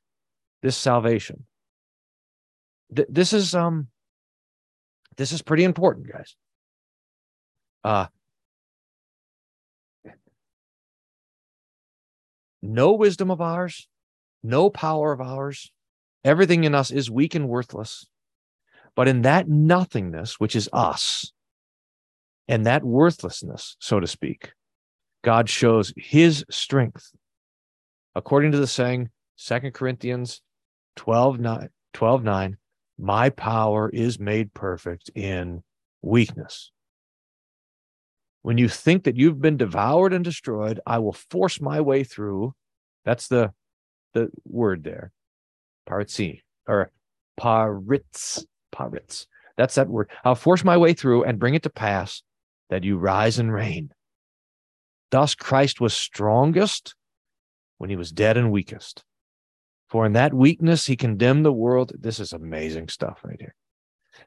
[0.65, 1.45] This salvation.
[2.95, 3.89] Th- this is um
[5.15, 6.35] this is pretty important, guys.
[7.83, 8.07] Uh,
[12.63, 13.87] no wisdom of ours,
[14.41, 15.71] no power of ours.
[16.23, 18.07] Everything in us is weak and worthless.
[18.95, 21.31] But in that nothingness, which is us,
[22.47, 24.53] and that worthlessness, so to speak,
[25.23, 27.11] God shows his strength.
[28.15, 30.41] According to the saying, Second Corinthians
[30.95, 32.57] 12 9, 12 9
[32.97, 35.63] my power is made perfect in
[36.01, 36.71] weakness.
[38.41, 42.53] When you think that you've been devoured and destroyed, I will force my way through.
[43.03, 43.51] That's the
[44.13, 45.11] the word there.
[45.89, 46.91] Paritsi or
[47.39, 48.45] paritz.
[48.73, 49.25] Paritz.
[49.57, 50.09] That's that word.
[50.23, 52.21] I'll force my way through and bring it to pass
[52.69, 53.91] that you rise and reign.
[55.11, 56.95] Thus Christ was strongest
[57.77, 59.03] when he was dead and weakest.
[59.89, 61.93] For in that weakness he condemned the world.
[61.97, 63.55] This is amazing stuff right here.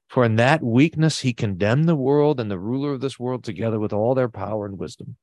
[0.09, 3.79] For in that weakness he condemned the world and the ruler of this world together
[3.79, 5.17] with all their power and wisdom.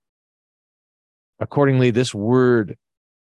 [1.39, 2.77] Accordingly, this word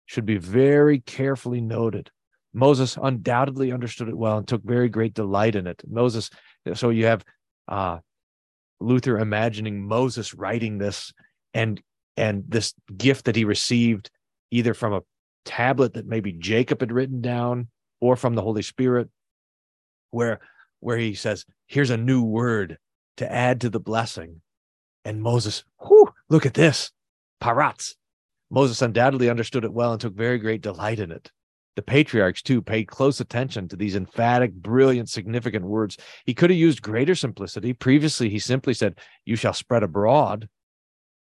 [0.05, 2.11] should be very carefully noted.
[2.53, 5.81] Moses undoubtedly understood it well and took very great delight in it.
[5.87, 6.29] Moses,
[6.73, 7.23] so you have
[7.67, 7.99] uh,
[8.79, 11.13] Luther imagining Moses writing this
[11.53, 11.81] and
[12.15, 14.11] and this gift that he received
[14.51, 15.01] either from a
[15.45, 17.67] tablet that maybe Jacob had written down
[17.99, 19.09] or from the Holy Spirit,
[20.11, 20.39] where
[20.79, 22.77] where he says, "Here's a new word
[23.17, 24.41] to add to the blessing,"
[25.05, 26.91] and Moses, whew, look at this,
[27.41, 27.95] paratz.
[28.49, 31.31] Moses undoubtedly understood it well and took very great delight in it.
[31.75, 35.97] The patriarchs, too, paid close attention to these emphatic, brilliant, significant words.
[36.23, 37.73] He could have used greater simplicity.
[37.73, 40.49] Previously, he simply said, You shall spread abroad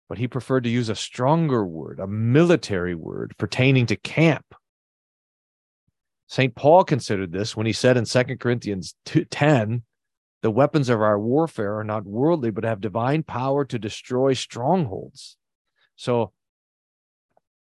[0.10, 4.56] but he preferred to use a stronger word, a military word pertaining to camp.
[6.28, 6.54] St.
[6.56, 9.84] Paul considered this when he said in 2 Corinthians 10,
[10.42, 15.38] the weapons of our warfare are not worldly, but have divine power to destroy strongholds.
[15.96, 16.32] So,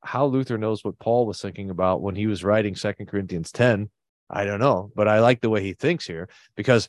[0.01, 3.89] how Luther knows what Paul was thinking about when he was writing 2 Corinthians 10,
[4.29, 6.87] I don't know, but I like the way he thinks here because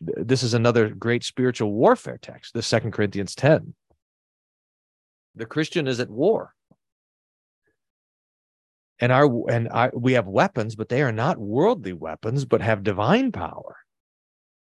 [0.00, 3.74] this is another great spiritual warfare text, the 2 Corinthians 10
[5.36, 6.54] the Christian is at war.
[8.98, 12.82] And our and I, we have weapons, but they are not worldly weapons, but have
[12.82, 13.76] divine power.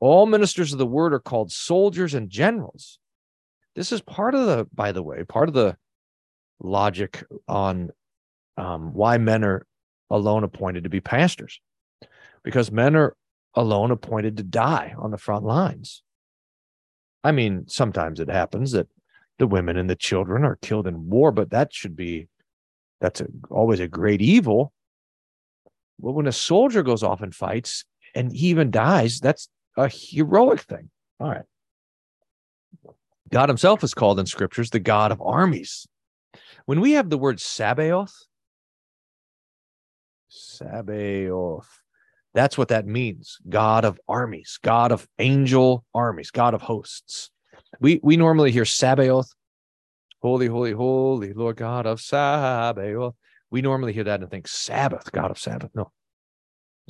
[0.02, 3.00] All ministers of the word are called soldiers and generals.
[3.76, 5.78] This is part of the, by the way, part of the
[6.60, 7.92] logic on
[8.58, 9.66] um, why men are
[10.10, 11.62] alone appointed to be pastors,
[12.44, 13.16] because men are
[13.56, 16.04] alone appointed to die on the front lines.
[17.24, 18.88] I mean, sometimes it happens that
[19.40, 22.28] the women and the children are killed in war, but that should be
[23.02, 24.74] that's a, always a great evil.
[26.00, 30.62] But when a soldier goes off and fights and he even dies, that's a heroic
[30.62, 30.90] thing.
[31.20, 31.46] All right.
[33.32, 35.88] God himself is called in scriptures the God of armies.
[36.66, 38.14] When we have the word Sabaoth,
[40.28, 41.82] Sabaoth,
[42.34, 47.32] that's what that means God of armies, God of angel armies, God of hosts.
[47.80, 49.34] We we normally hear Sabaoth,
[50.22, 53.16] holy, holy, holy, Lord God of Sabaoth.
[53.52, 55.72] We normally hear that and think Sabbath, God of Sabbath.
[55.74, 55.92] No,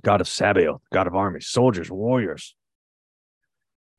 [0.03, 2.55] God of Sabaoth, God of armies, soldiers, warriors.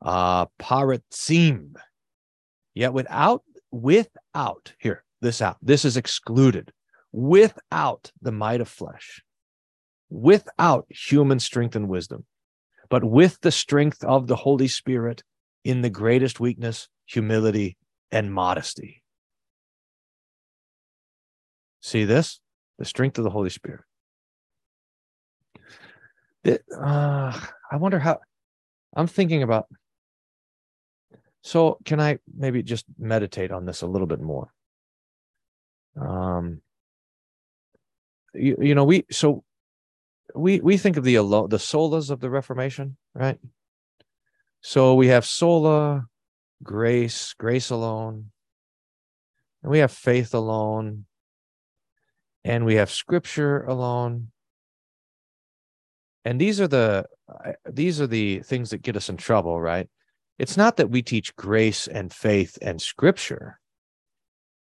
[0.02, 1.74] Uh, Paratzim.
[2.74, 6.72] Yet without, without, here, this out, this is excluded.
[7.12, 9.22] Without the might of flesh,
[10.08, 12.24] without human strength and wisdom,
[12.88, 15.22] but with the strength of the Holy Spirit
[15.64, 17.76] in the greatest weakness, humility,
[18.10, 19.02] and modesty.
[21.80, 22.40] See this?
[22.78, 23.82] The strength of the Holy Spirit.
[26.44, 27.38] It, uh,
[27.70, 28.20] I wonder how
[28.94, 29.66] I'm thinking about.
[31.42, 34.52] So, can I maybe just meditate on this a little bit more?
[36.00, 36.60] Um,
[38.34, 39.42] you, you know, we so
[40.34, 43.38] we we think of the the solas of the Reformation, right?
[44.62, 46.06] So we have sola,
[46.62, 48.30] grace, grace alone,
[49.62, 51.06] and we have faith alone,
[52.44, 54.28] and we have Scripture alone,
[56.24, 57.06] and these are the
[57.70, 59.88] these are the things that get us in trouble, right?
[60.38, 63.60] It's not that we teach grace and faith and Scripture.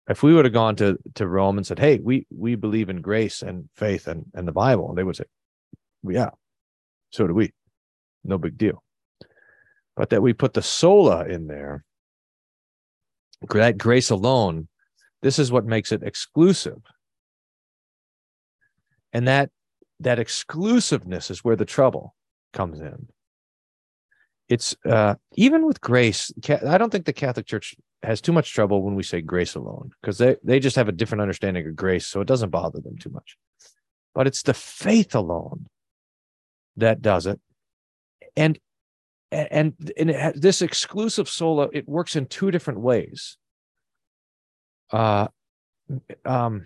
[0.08, 3.02] If we would have gone to to Rome and said, "Hey, we we believe in
[3.02, 5.26] grace and faith and and the Bible," they would say,
[6.04, 6.30] yeah,
[7.12, 7.52] so do we.
[8.24, 8.84] No big deal.
[10.02, 11.86] But that we put the sola in there,
[13.54, 14.68] that grace alone,
[15.22, 16.80] this is what makes it exclusive.
[19.14, 19.52] And that
[20.00, 22.16] that exclusiveness is where the trouble
[22.52, 23.10] comes in.
[24.50, 26.32] It's uh, even with grace.
[26.50, 29.92] I don't think the Catholic Church has too much trouble when we say grace alone
[30.02, 32.98] because they they just have a different understanding of grace, so it doesn't bother them
[32.98, 33.38] too much.
[34.16, 35.68] But it's the faith alone
[36.76, 37.40] that does it.
[38.36, 38.58] And
[39.32, 43.38] and, and it this exclusive sola, it works in two different ways.
[44.92, 45.28] Uh,
[46.26, 46.66] um,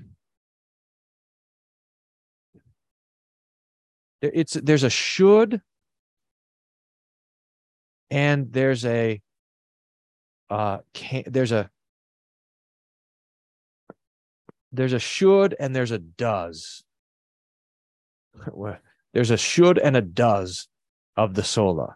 [4.21, 5.61] it's there's a should
[8.09, 9.21] and there's a
[10.49, 11.69] uh can, there's a
[14.71, 16.83] there's a should and there's a does
[19.13, 20.67] there's a should and a does
[21.15, 21.95] of the sola.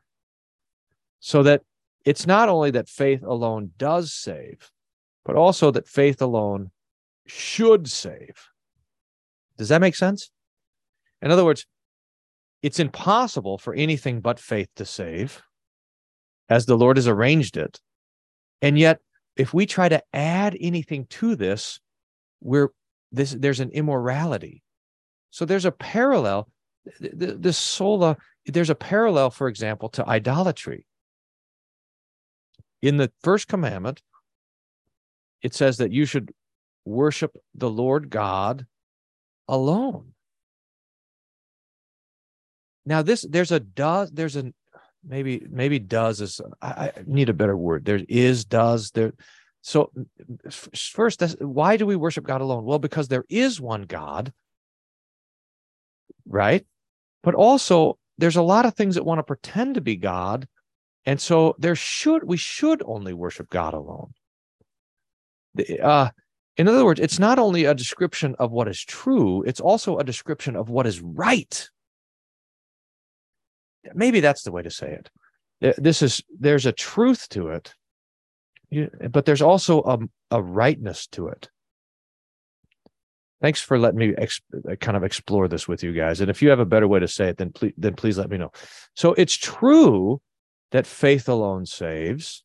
[1.20, 1.64] So that
[2.06, 4.72] it's not only that faith alone does save,
[5.26, 6.72] but also that faith alone
[7.26, 8.48] should save.
[9.58, 10.32] Does that make sense?
[11.22, 11.66] In other words,
[12.62, 15.42] it's impossible for anything but faith to save,
[16.50, 17.80] as the Lord has arranged it.
[18.62, 19.00] And yet,
[19.36, 21.80] if we try to add anything to this,
[22.42, 22.70] we're
[23.12, 24.64] this there's an immorality.
[25.32, 26.50] So there's a parallel
[27.00, 30.86] the sola, there's a parallel, for example, to idolatry.
[32.82, 34.02] In the first commandment,
[35.42, 36.32] it says that you should
[36.86, 38.66] worship the Lord God
[39.48, 40.14] alone.
[42.86, 44.52] Now, this there's a does, there's a
[45.06, 47.86] maybe maybe does is I, I need a better word.
[47.86, 49.14] There is does there.
[49.62, 49.92] So
[50.50, 52.64] first, why do we worship God alone?
[52.64, 54.32] Well, because there is one God,
[56.26, 56.66] right?
[57.24, 60.48] But also, there's a lot of things that want to pretend to be God.
[61.06, 64.14] And so there should, we should only worship God alone.
[65.82, 66.10] Uh,
[66.58, 70.04] in other words, it's not only a description of what is true, it's also a
[70.04, 71.70] description of what is right.
[73.94, 75.00] Maybe that's the way to say
[75.62, 75.76] it.
[75.78, 77.74] This is, there's a truth to it,
[79.10, 80.00] but there's also a,
[80.32, 81.50] a rightness to it
[83.42, 84.42] thanks for letting me ex-
[84.80, 86.22] kind of explore this with you guys.
[86.22, 88.30] And if you have a better way to say it, then please, then please let
[88.30, 88.52] me know.
[88.96, 90.22] So it's true
[90.72, 92.44] that faith alone saves.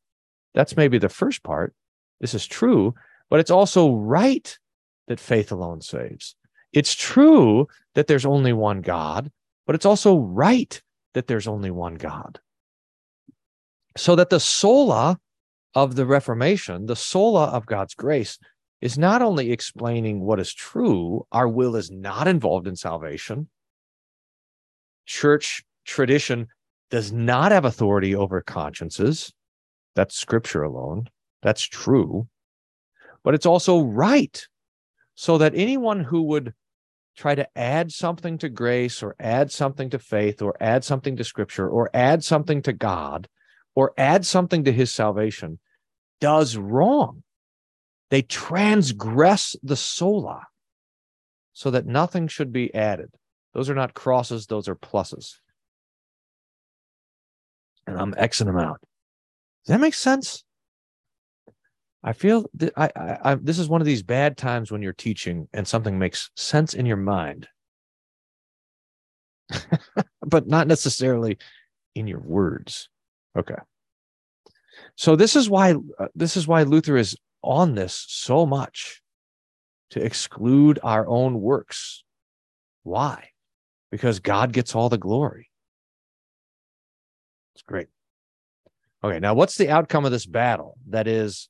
[0.55, 1.75] That's maybe the first part.
[2.21, 2.95] This is true,
[3.31, 4.59] but it's also right
[5.09, 6.37] that faith alone saves.
[6.73, 9.31] It's true that there's only one God,
[9.67, 10.81] but it's also right
[11.15, 12.41] that there's only one God.
[13.97, 15.19] So that the sola
[15.75, 18.39] of the Reformation, the sola of God's grace,
[18.81, 23.49] is not only explaining what is true, our will is not involved in salvation.
[25.07, 26.49] Church tradition
[26.91, 29.33] does not have authority over consciences.
[29.95, 31.09] That's scripture alone.
[31.43, 32.29] That's true.
[33.23, 34.47] But it's also right.
[35.15, 36.55] So that anyone who would
[37.17, 41.25] try to add something to grace or add something to faith or add something to
[41.25, 43.29] scripture or add something to God
[43.75, 45.59] or add something to his salvation
[46.21, 47.23] does wrong.
[48.11, 50.47] They transgress the sola
[51.53, 53.11] so that nothing should be added.
[53.53, 55.39] Those are not crosses, those are pluses.
[57.87, 58.81] And I'm Xing them out.
[59.65, 60.45] Does that make sense?
[62.03, 64.93] I feel that I, I, I, this is one of these bad times when you're
[64.93, 67.49] teaching and something makes sense in your mind,
[70.21, 71.39] but not necessarily
[71.95, 72.91] in your words.
[73.37, 73.55] Okay.
[74.97, 79.01] So this is why uh, this is why Luther is on this so much
[79.91, 82.05] to exclude our own works.
[82.83, 83.31] Why?
[83.91, 85.51] Because God gets all the glory.
[87.55, 87.89] It's great.
[89.03, 90.79] Okay, now what's the outcome of this battle?
[90.89, 91.49] That is,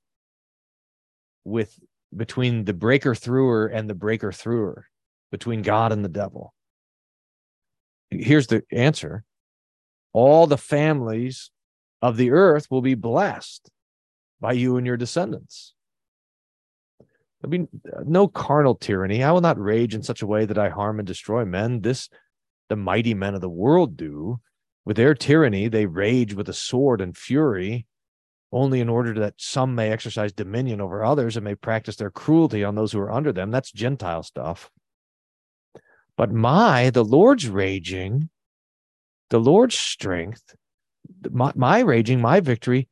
[1.44, 1.78] with
[2.14, 4.88] between the breaker througher and the breaker througher,
[5.30, 6.54] between God and the devil?
[8.10, 9.24] Here's the answer
[10.12, 11.50] all the families
[12.00, 13.70] of the earth will be blessed
[14.40, 15.74] by you and your descendants.
[17.42, 19.22] I mean, uh, no carnal tyranny.
[19.22, 21.82] I will not rage in such a way that I harm and destroy men.
[21.82, 22.08] This
[22.68, 24.40] the mighty men of the world do.
[24.84, 27.86] With their tyranny, they rage with a sword and fury,
[28.52, 32.62] only in order that some may exercise dominion over others and may practice their cruelty
[32.62, 33.50] on those who are under them.
[33.50, 34.70] That's Gentile stuff.
[36.16, 38.28] But my, the Lord's raging,
[39.30, 40.54] the Lord's strength,
[41.30, 42.88] my, my raging, my victory,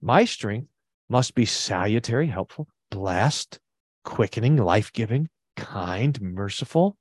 [0.00, 0.68] my strength
[1.08, 3.58] must be salutary, helpful, blessed,
[4.04, 6.96] quickening, life giving, kind, merciful,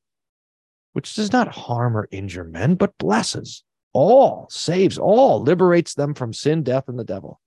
[0.93, 3.63] which does not harm or injure men, but blesses
[3.93, 7.39] all, saves all, liberates them from sin, death, and the devil.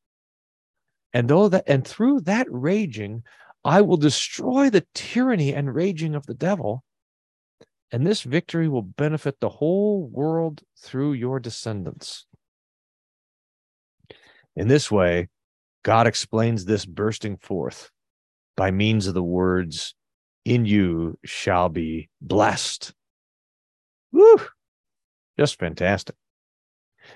[1.12, 3.22] And though that and through that raging,
[3.64, 6.82] I will destroy the tyranny and raging of the devil.
[7.90, 12.26] And this victory will benefit the whole world through your descendants.
[14.57, 15.28] In this way,
[15.82, 17.90] God explains this bursting forth
[18.57, 19.95] by means of the words,
[20.45, 22.95] In you shall be blessed.
[24.12, 24.40] Woo!
[25.38, 26.16] Just fantastic.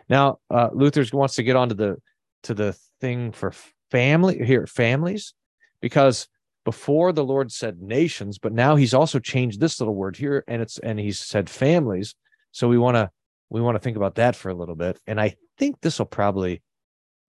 [0.09, 1.97] Now, uh, Luther wants to get onto the
[2.45, 3.53] to the thing for
[3.91, 5.34] family here, families,
[5.80, 6.28] because
[6.64, 10.61] before the Lord said nations, but now he's also changed this little word here, and
[10.61, 12.14] it's and he's said families.
[12.53, 13.11] So we want to
[13.51, 16.07] we want to think about that for a little bit, and I think this will
[16.07, 16.62] probably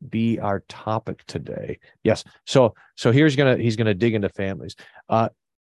[0.10, 1.80] be our topic today.
[2.04, 2.24] Yes.
[2.46, 4.76] So so here's gonna he's gonna dig into families.
[5.10, 5.30] Uh,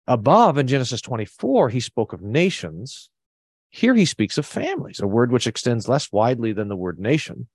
[0.06, 3.10] above in Genesis 24, he spoke of nations.
[3.70, 7.48] Here he speaks of families, a word which extends less widely than the word nation.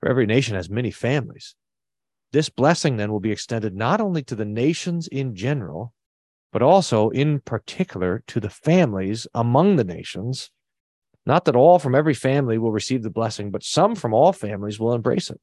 [0.00, 1.54] For every nation has many families.
[2.32, 5.94] This blessing then will be extended not only to the nations in general,
[6.52, 10.50] but also in particular to the families among the nations
[11.26, 14.78] not that all from every family will receive the blessing, but some from all families
[14.78, 15.40] will embrace it.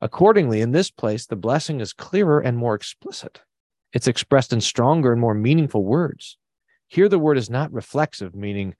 [0.00, 3.40] Accordingly, in this place, the blessing is clearer and more explicit.
[3.92, 6.36] It's expressed in stronger and more meaningful words.
[6.88, 8.74] Here, the word is not reflexive, meaning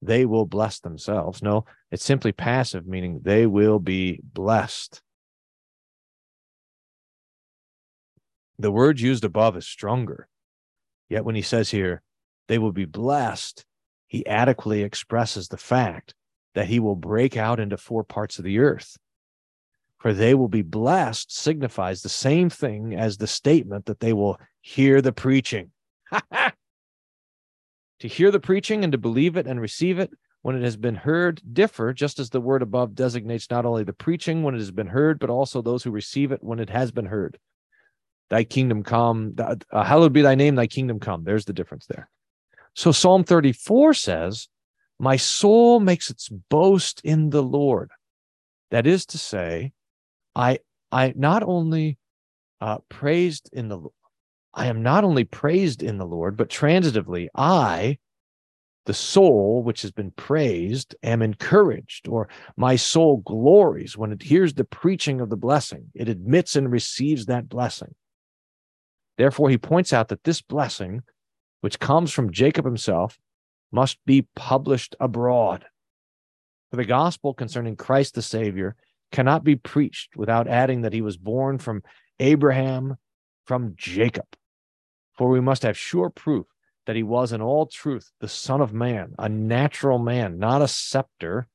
[0.00, 1.42] they will bless themselves.
[1.42, 5.02] No, it's simply passive, meaning they will be blessed.
[8.58, 10.28] The word used above is stronger.
[11.08, 12.02] Yet when he says here,
[12.48, 13.64] they will be blessed,
[14.06, 16.14] he adequately expresses the fact
[16.54, 18.96] that he will break out into four parts of the earth.
[19.98, 24.40] For they will be blessed signifies the same thing as the statement that they will
[24.60, 25.72] hear the preaching.
[28.00, 30.10] to hear the preaching and to believe it and receive it
[30.42, 33.92] when it has been heard differ, just as the word above designates not only the
[33.92, 36.92] preaching when it has been heard, but also those who receive it when it has
[36.92, 37.38] been heard.
[38.30, 41.24] Thy kingdom come, uh, hallowed be thy name, thy kingdom come.
[41.24, 42.08] There's the difference there.
[42.74, 44.48] So Psalm 34 says,
[44.98, 47.90] My soul makes its boast in the Lord.
[48.70, 49.72] That is to say,
[50.36, 50.60] I
[50.92, 51.98] I not only
[52.60, 53.80] uh, praised in the
[54.54, 57.98] I am not only praised in the Lord, but transitively, I,
[58.86, 64.54] the soul which has been praised, am encouraged, or my soul glories when it hears
[64.54, 65.90] the preaching of the blessing.
[65.94, 67.94] It admits and receives that blessing.
[69.16, 71.02] Therefore, he points out that this blessing
[71.60, 73.18] which comes from Jacob himself,
[73.70, 75.64] must be published abroad.
[76.70, 78.76] For the gospel concerning Christ the Savior
[79.12, 81.82] cannot be preached without adding that he was born from
[82.20, 82.96] Abraham,
[83.48, 84.26] from Jacob.
[85.16, 86.46] For we must have sure proof
[86.86, 90.68] that he was in all truth the Son of Man, a natural man, not a
[90.68, 91.48] scepter,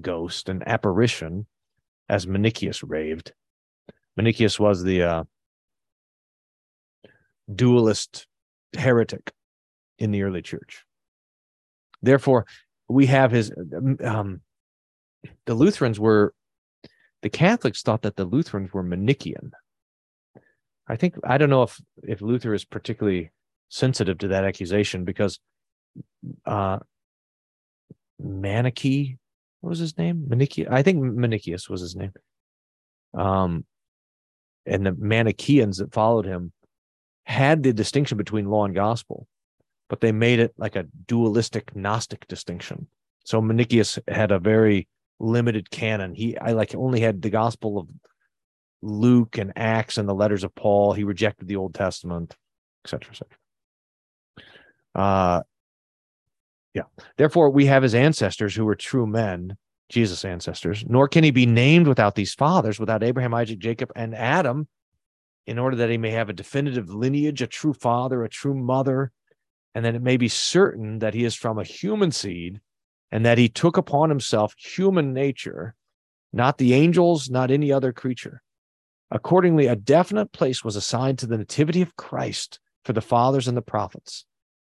[0.00, 1.46] ghost, an apparition,
[2.08, 3.32] as Manichaeus raved.
[4.16, 5.24] Manichaeus was the uh,
[7.52, 8.26] dualist
[8.76, 9.32] heretic
[9.98, 10.84] in the early church.
[12.00, 12.46] Therefore,
[12.88, 13.52] we have his.
[14.02, 14.40] Um,
[15.44, 16.32] the Lutherans were,
[17.22, 19.52] the Catholics thought that the Lutherans were Manichaean.
[20.90, 23.30] I think I don't know if if Luther is particularly
[23.68, 25.38] sensitive to that accusation because
[26.44, 26.78] uh
[28.18, 29.16] Manichae,
[29.60, 30.26] what was his name?
[30.28, 32.12] Manichae, I think Manichaeus was his name.
[33.14, 33.64] Um
[34.66, 36.52] and the Manichaeans that followed him
[37.24, 39.26] had the distinction between law and gospel
[39.90, 42.86] but they made it like a dualistic Gnostic distinction.
[43.24, 44.88] So Manichaeus had a very
[45.18, 46.14] limited canon.
[46.14, 47.88] He I like only had the Gospel of
[48.82, 50.92] Luke and Acts and the letters of Paul.
[50.92, 52.36] He rejected the Old Testament,
[52.84, 53.36] etc., etc.
[54.94, 55.42] Uh,
[56.74, 56.82] yeah.
[57.16, 59.56] Therefore, we have his ancestors who were true men,
[59.88, 60.84] Jesus' ancestors.
[60.86, 64.68] Nor can he be named without these fathers, without Abraham, Isaac, Jacob, and Adam
[65.46, 69.10] in order that he may have a definitive lineage, a true father, a true mother,
[69.74, 72.60] and that it may be certain that he is from a human seed
[73.10, 75.74] and that he took upon himself human nature,
[76.32, 78.42] not the angels, not any other creature.
[79.10, 83.56] Accordingly, a definite place was assigned to the nativity of Christ for the fathers and
[83.56, 84.24] the prophets,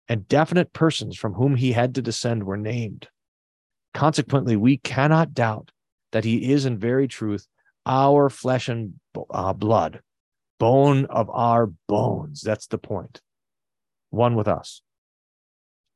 [0.08, 3.08] and definite persons from whom he had to descend were named.
[3.94, 5.72] Consequently, we cannot doubt
[6.12, 7.46] that he is in very truth
[7.84, 8.94] our flesh and
[9.30, 10.00] uh, blood,
[10.58, 12.40] bone of our bones.
[12.40, 13.20] That's the point.
[14.10, 14.82] One with us.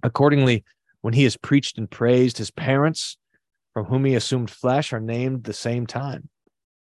[0.02, 0.64] Accordingly,
[1.00, 3.18] when he is preached and praised, his parents,
[3.72, 6.28] from whom he assumed flesh, are named the same time.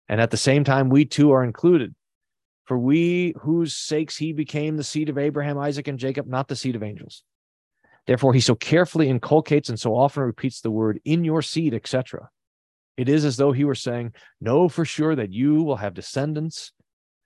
[0.10, 1.94] And at the same time, we too are included.
[2.66, 6.56] For we whose sakes he became the seed of Abraham, Isaac, and Jacob, not the
[6.56, 7.24] seed of angels.
[8.06, 12.30] Therefore, he so carefully inculcates and so often repeats the word in your seed, etc.
[12.98, 16.72] It is as though he were saying, Know for sure that you will have descendants.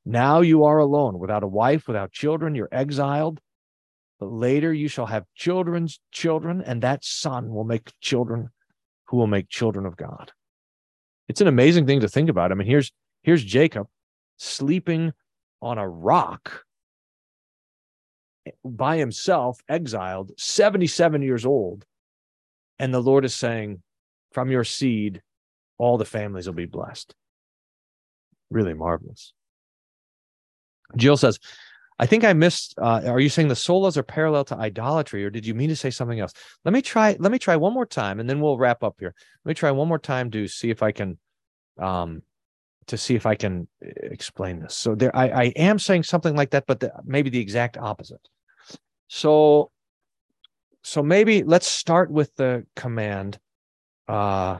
[0.06, 3.40] Now you are alone, without a wife, without children, you're exiled.
[4.20, 8.50] But later you shall have children's children, and that son will make children
[9.08, 10.32] who will make children of God.
[11.34, 12.52] It's an amazing thing to think about.
[12.52, 12.92] I mean, here's
[13.24, 13.88] here's Jacob
[14.38, 15.14] sleeping
[15.64, 16.64] on a rock
[18.64, 21.86] by himself, exiled, 77 years old.
[22.78, 23.82] And the Lord is saying,
[24.32, 25.24] from your seed,
[25.80, 27.16] all the families will be blessed.
[28.52, 29.34] Really marvelous.
[30.96, 31.40] Jill says,
[31.98, 32.76] I think I missed.
[32.78, 35.76] Uh, are you saying the solas are parallel to idolatry, or did you mean to
[35.76, 36.34] say something else?
[36.64, 37.16] Let me try.
[37.20, 39.16] Let me try one more time, and then we'll wrap up here.
[39.46, 41.18] Let me try one more time to see if I can,
[41.80, 42.21] um,
[42.88, 44.76] to see if I can uh, explain this.
[44.76, 48.28] So there, I, I am saying something like that, but the, maybe the exact opposite.
[49.07, 49.71] So,
[50.84, 53.39] so maybe let's start with the command,
[54.07, 54.59] uh,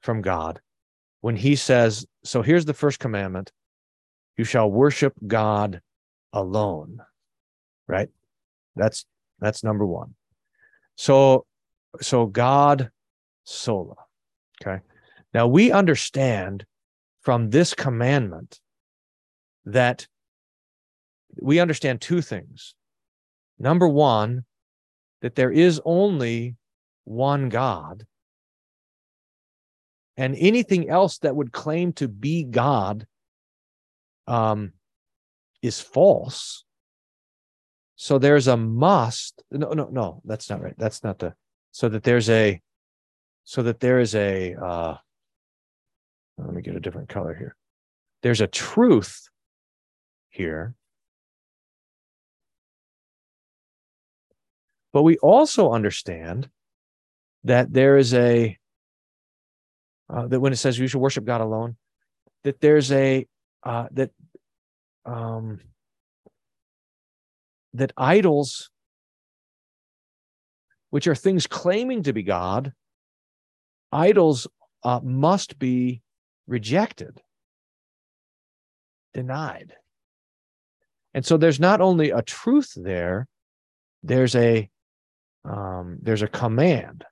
[0.00, 0.60] from God,
[1.20, 3.52] when He says, "So here's the first commandment:
[4.36, 5.80] You shall worship God."
[6.32, 7.00] alone
[7.88, 8.08] right
[8.76, 9.04] that's
[9.40, 10.14] that's number one
[10.96, 11.44] so
[12.00, 12.90] so god
[13.44, 13.96] sola
[14.62, 14.80] okay
[15.34, 16.64] now we understand
[17.20, 18.60] from this commandment
[19.64, 20.06] that
[21.40, 22.74] we understand two things
[23.58, 24.44] number one
[25.22, 26.56] that there is only
[27.04, 28.06] one god
[30.16, 33.06] and anything else that would claim to be god
[34.26, 34.72] um
[35.62, 36.64] is false.
[37.96, 39.42] So there's a must.
[39.50, 40.74] No, no, no, that's not right.
[40.78, 41.34] That's not the.
[41.72, 42.60] So that there's a.
[43.44, 44.54] So that there is a.
[44.54, 44.96] Uh,
[46.44, 47.56] let me get a different color here.
[48.22, 49.28] There's a truth
[50.28, 50.74] here.
[54.92, 56.48] But we also understand
[57.44, 58.56] that there is a.
[60.08, 61.76] Uh, that when it says you should worship God alone,
[62.42, 63.26] that there's a
[63.62, 64.10] uh, that
[65.04, 65.60] um,
[67.74, 68.70] that idols,
[70.90, 72.72] which are things claiming to be God,
[73.92, 74.48] idols
[74.82, 76.02] uh, must be
[76.50, 77.22] rejected,
[79.14, 79.74] denied.
[81.14, 83.26] And so there's not only a truth there,
[84.02, 84.68] there's a
[85.44, 87.04] um, there's a command.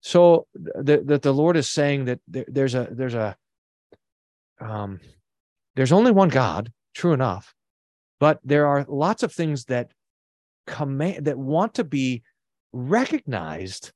[0.00, 3.36] So that the, the Lord is saying that there, there's a there's a
[4.60, 5.00] um,
[5.76, 7.54] there's only one God, true enough,
[8.18, 9.92] but there are lots of things that
[10.66, 12.22] command that want to be
[12.72, 13.92] recognized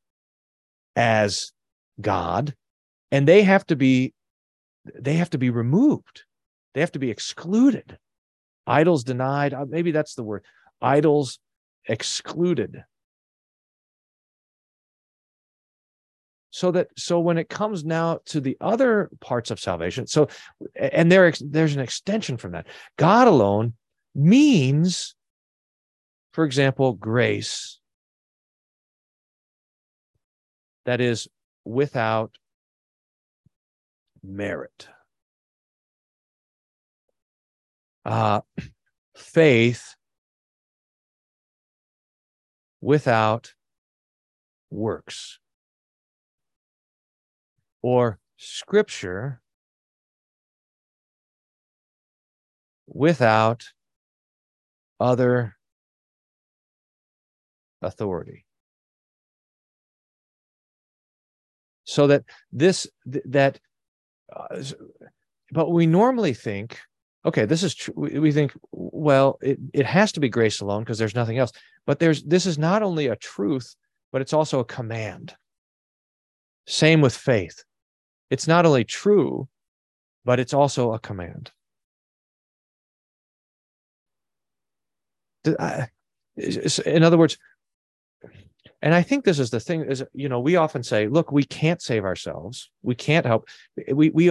[0.97, 1.54] as
[2.01, 2.55] God,
[3.11, 4.15] and they have to be
[4.95, 6.25] they have to be removed.
[6.75, 7.99] They have to be excluded.
[8.67, 9.55] Idols denied.
[9.55, 10.45] Uh, maybe that's the word.
[10.83, 11.39] Idols
[11.87, 12.85] excluded.
[16.55, 20.29] so that so when it comes now to the other parts of salvation so
[20.77, 22.65] and there there's an extension from that
[22.97, 23.73] god alone
[24.15, 25.17] means
[26.33, 27.81] for example grace
[30.85, 31.27] that is
[31.65, 32.37] without
[34.23, 34.89] merit.
[38.05, 38.41] Uh
[39.17, 39.95] faith
[42.81, 43.55] without
[44.71, 45.39] works.
[47.83, 49.41] Or scripture
[52.87, 53.73] without
[55.01, 55.57] other
[57.83, 58.44] authority
[61.95, 63.61] so that this that
[64.35, 64.63] uh,
[65.53, 66.81] but we normally think
[67.25, 70.99] okay this is true we think well it, it has to be grace alone because
[70.99, 71.53] there's nothing else.
[71.87, 73.77] But there's this is not only a truth
[74.13, 75.35] but it's also a command.
[76.67, 77.63] Same with faith.
[78.31, 79.49] It's not only true,
[80.25, 81.53] but it's also a command.
[85.45, 87.37] In other words,
[88.85, 91.43] and I think this is the thing is, you know, we often say, look, we
[91.43, 92.71] can't save ourselves.
[92.83, 93.49] We can't help.
[93.91, 94.31] We, we,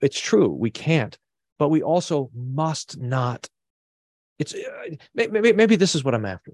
[0.00, 0.48] it's true.
[0.48, 1.18] We can't,
[1.58, 3.50] but we also must not.
[4.38, 6.52] It's uh, maybe, maybe this is what I'm after.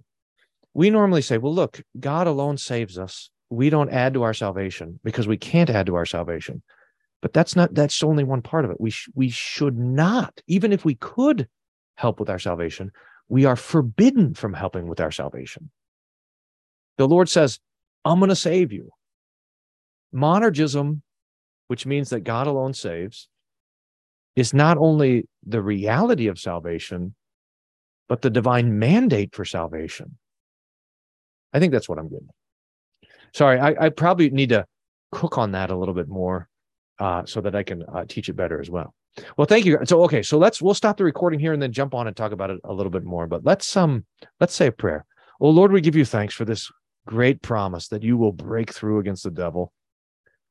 [0.74, 3.30] We normally say, well, look, God alone saves us.
[3.50, 6.62] We don't add to our salvation because we can't add to our salvation.
[7.22, 8.80] But that's not, that's only one part of it.
[8.80, 11.46] We, sh- we should not, even if we could
[11.94, 12.90] help with our salvation,
[13.28, 15.70] we are forbidden from helping with our salvation.
[16.98, 17.58] The Lord says,
[18.04, 18.90] I'm going to save you.
[20.14, 21.00] Monergism,
[21.68, 23.28] which means that God alone saves,
[24.36, 27.14] is not only the reality of salvation,
[28.08, 30.16] but the divine mandate for salvation.
[31.52, 32.28] I think that's what I'm getting.
[33.34, 34.64] Sorry, I, I probably need to
[35.12, 36.48] cook on that a little bit more
[36.98, 38.94] uh, so that I can uh, teach it better as well.
[39.36, 39.78] Well, thank you.
[39.84, 42.32] So, okay, so let's we'll stop the recording here and then jump on and talk
[42.32, 43.26] about it a little bit more.
[43.26, 44.04] But let's um
[44.40, 45.04] let's say a prayer.
[45.40, 46.70] Oh Lord, we give you thanks for this
[47.08, 49.72] great promise that you will break through against the devil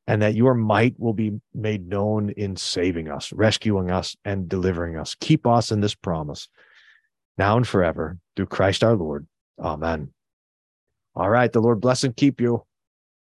[0.08, 4.97] and that your might will be made known in saving us, rescuing us, and delivering
[4.97, 5.16] us.
[5.20, 6.49] Keep us in this promise
[7.38, 9.28] now and forever through Christ our Lord.
[9.60, 10.12] Amen.
[11.16, 11.51] All right.
[11.51, 12.64] The Lord bless and keep you.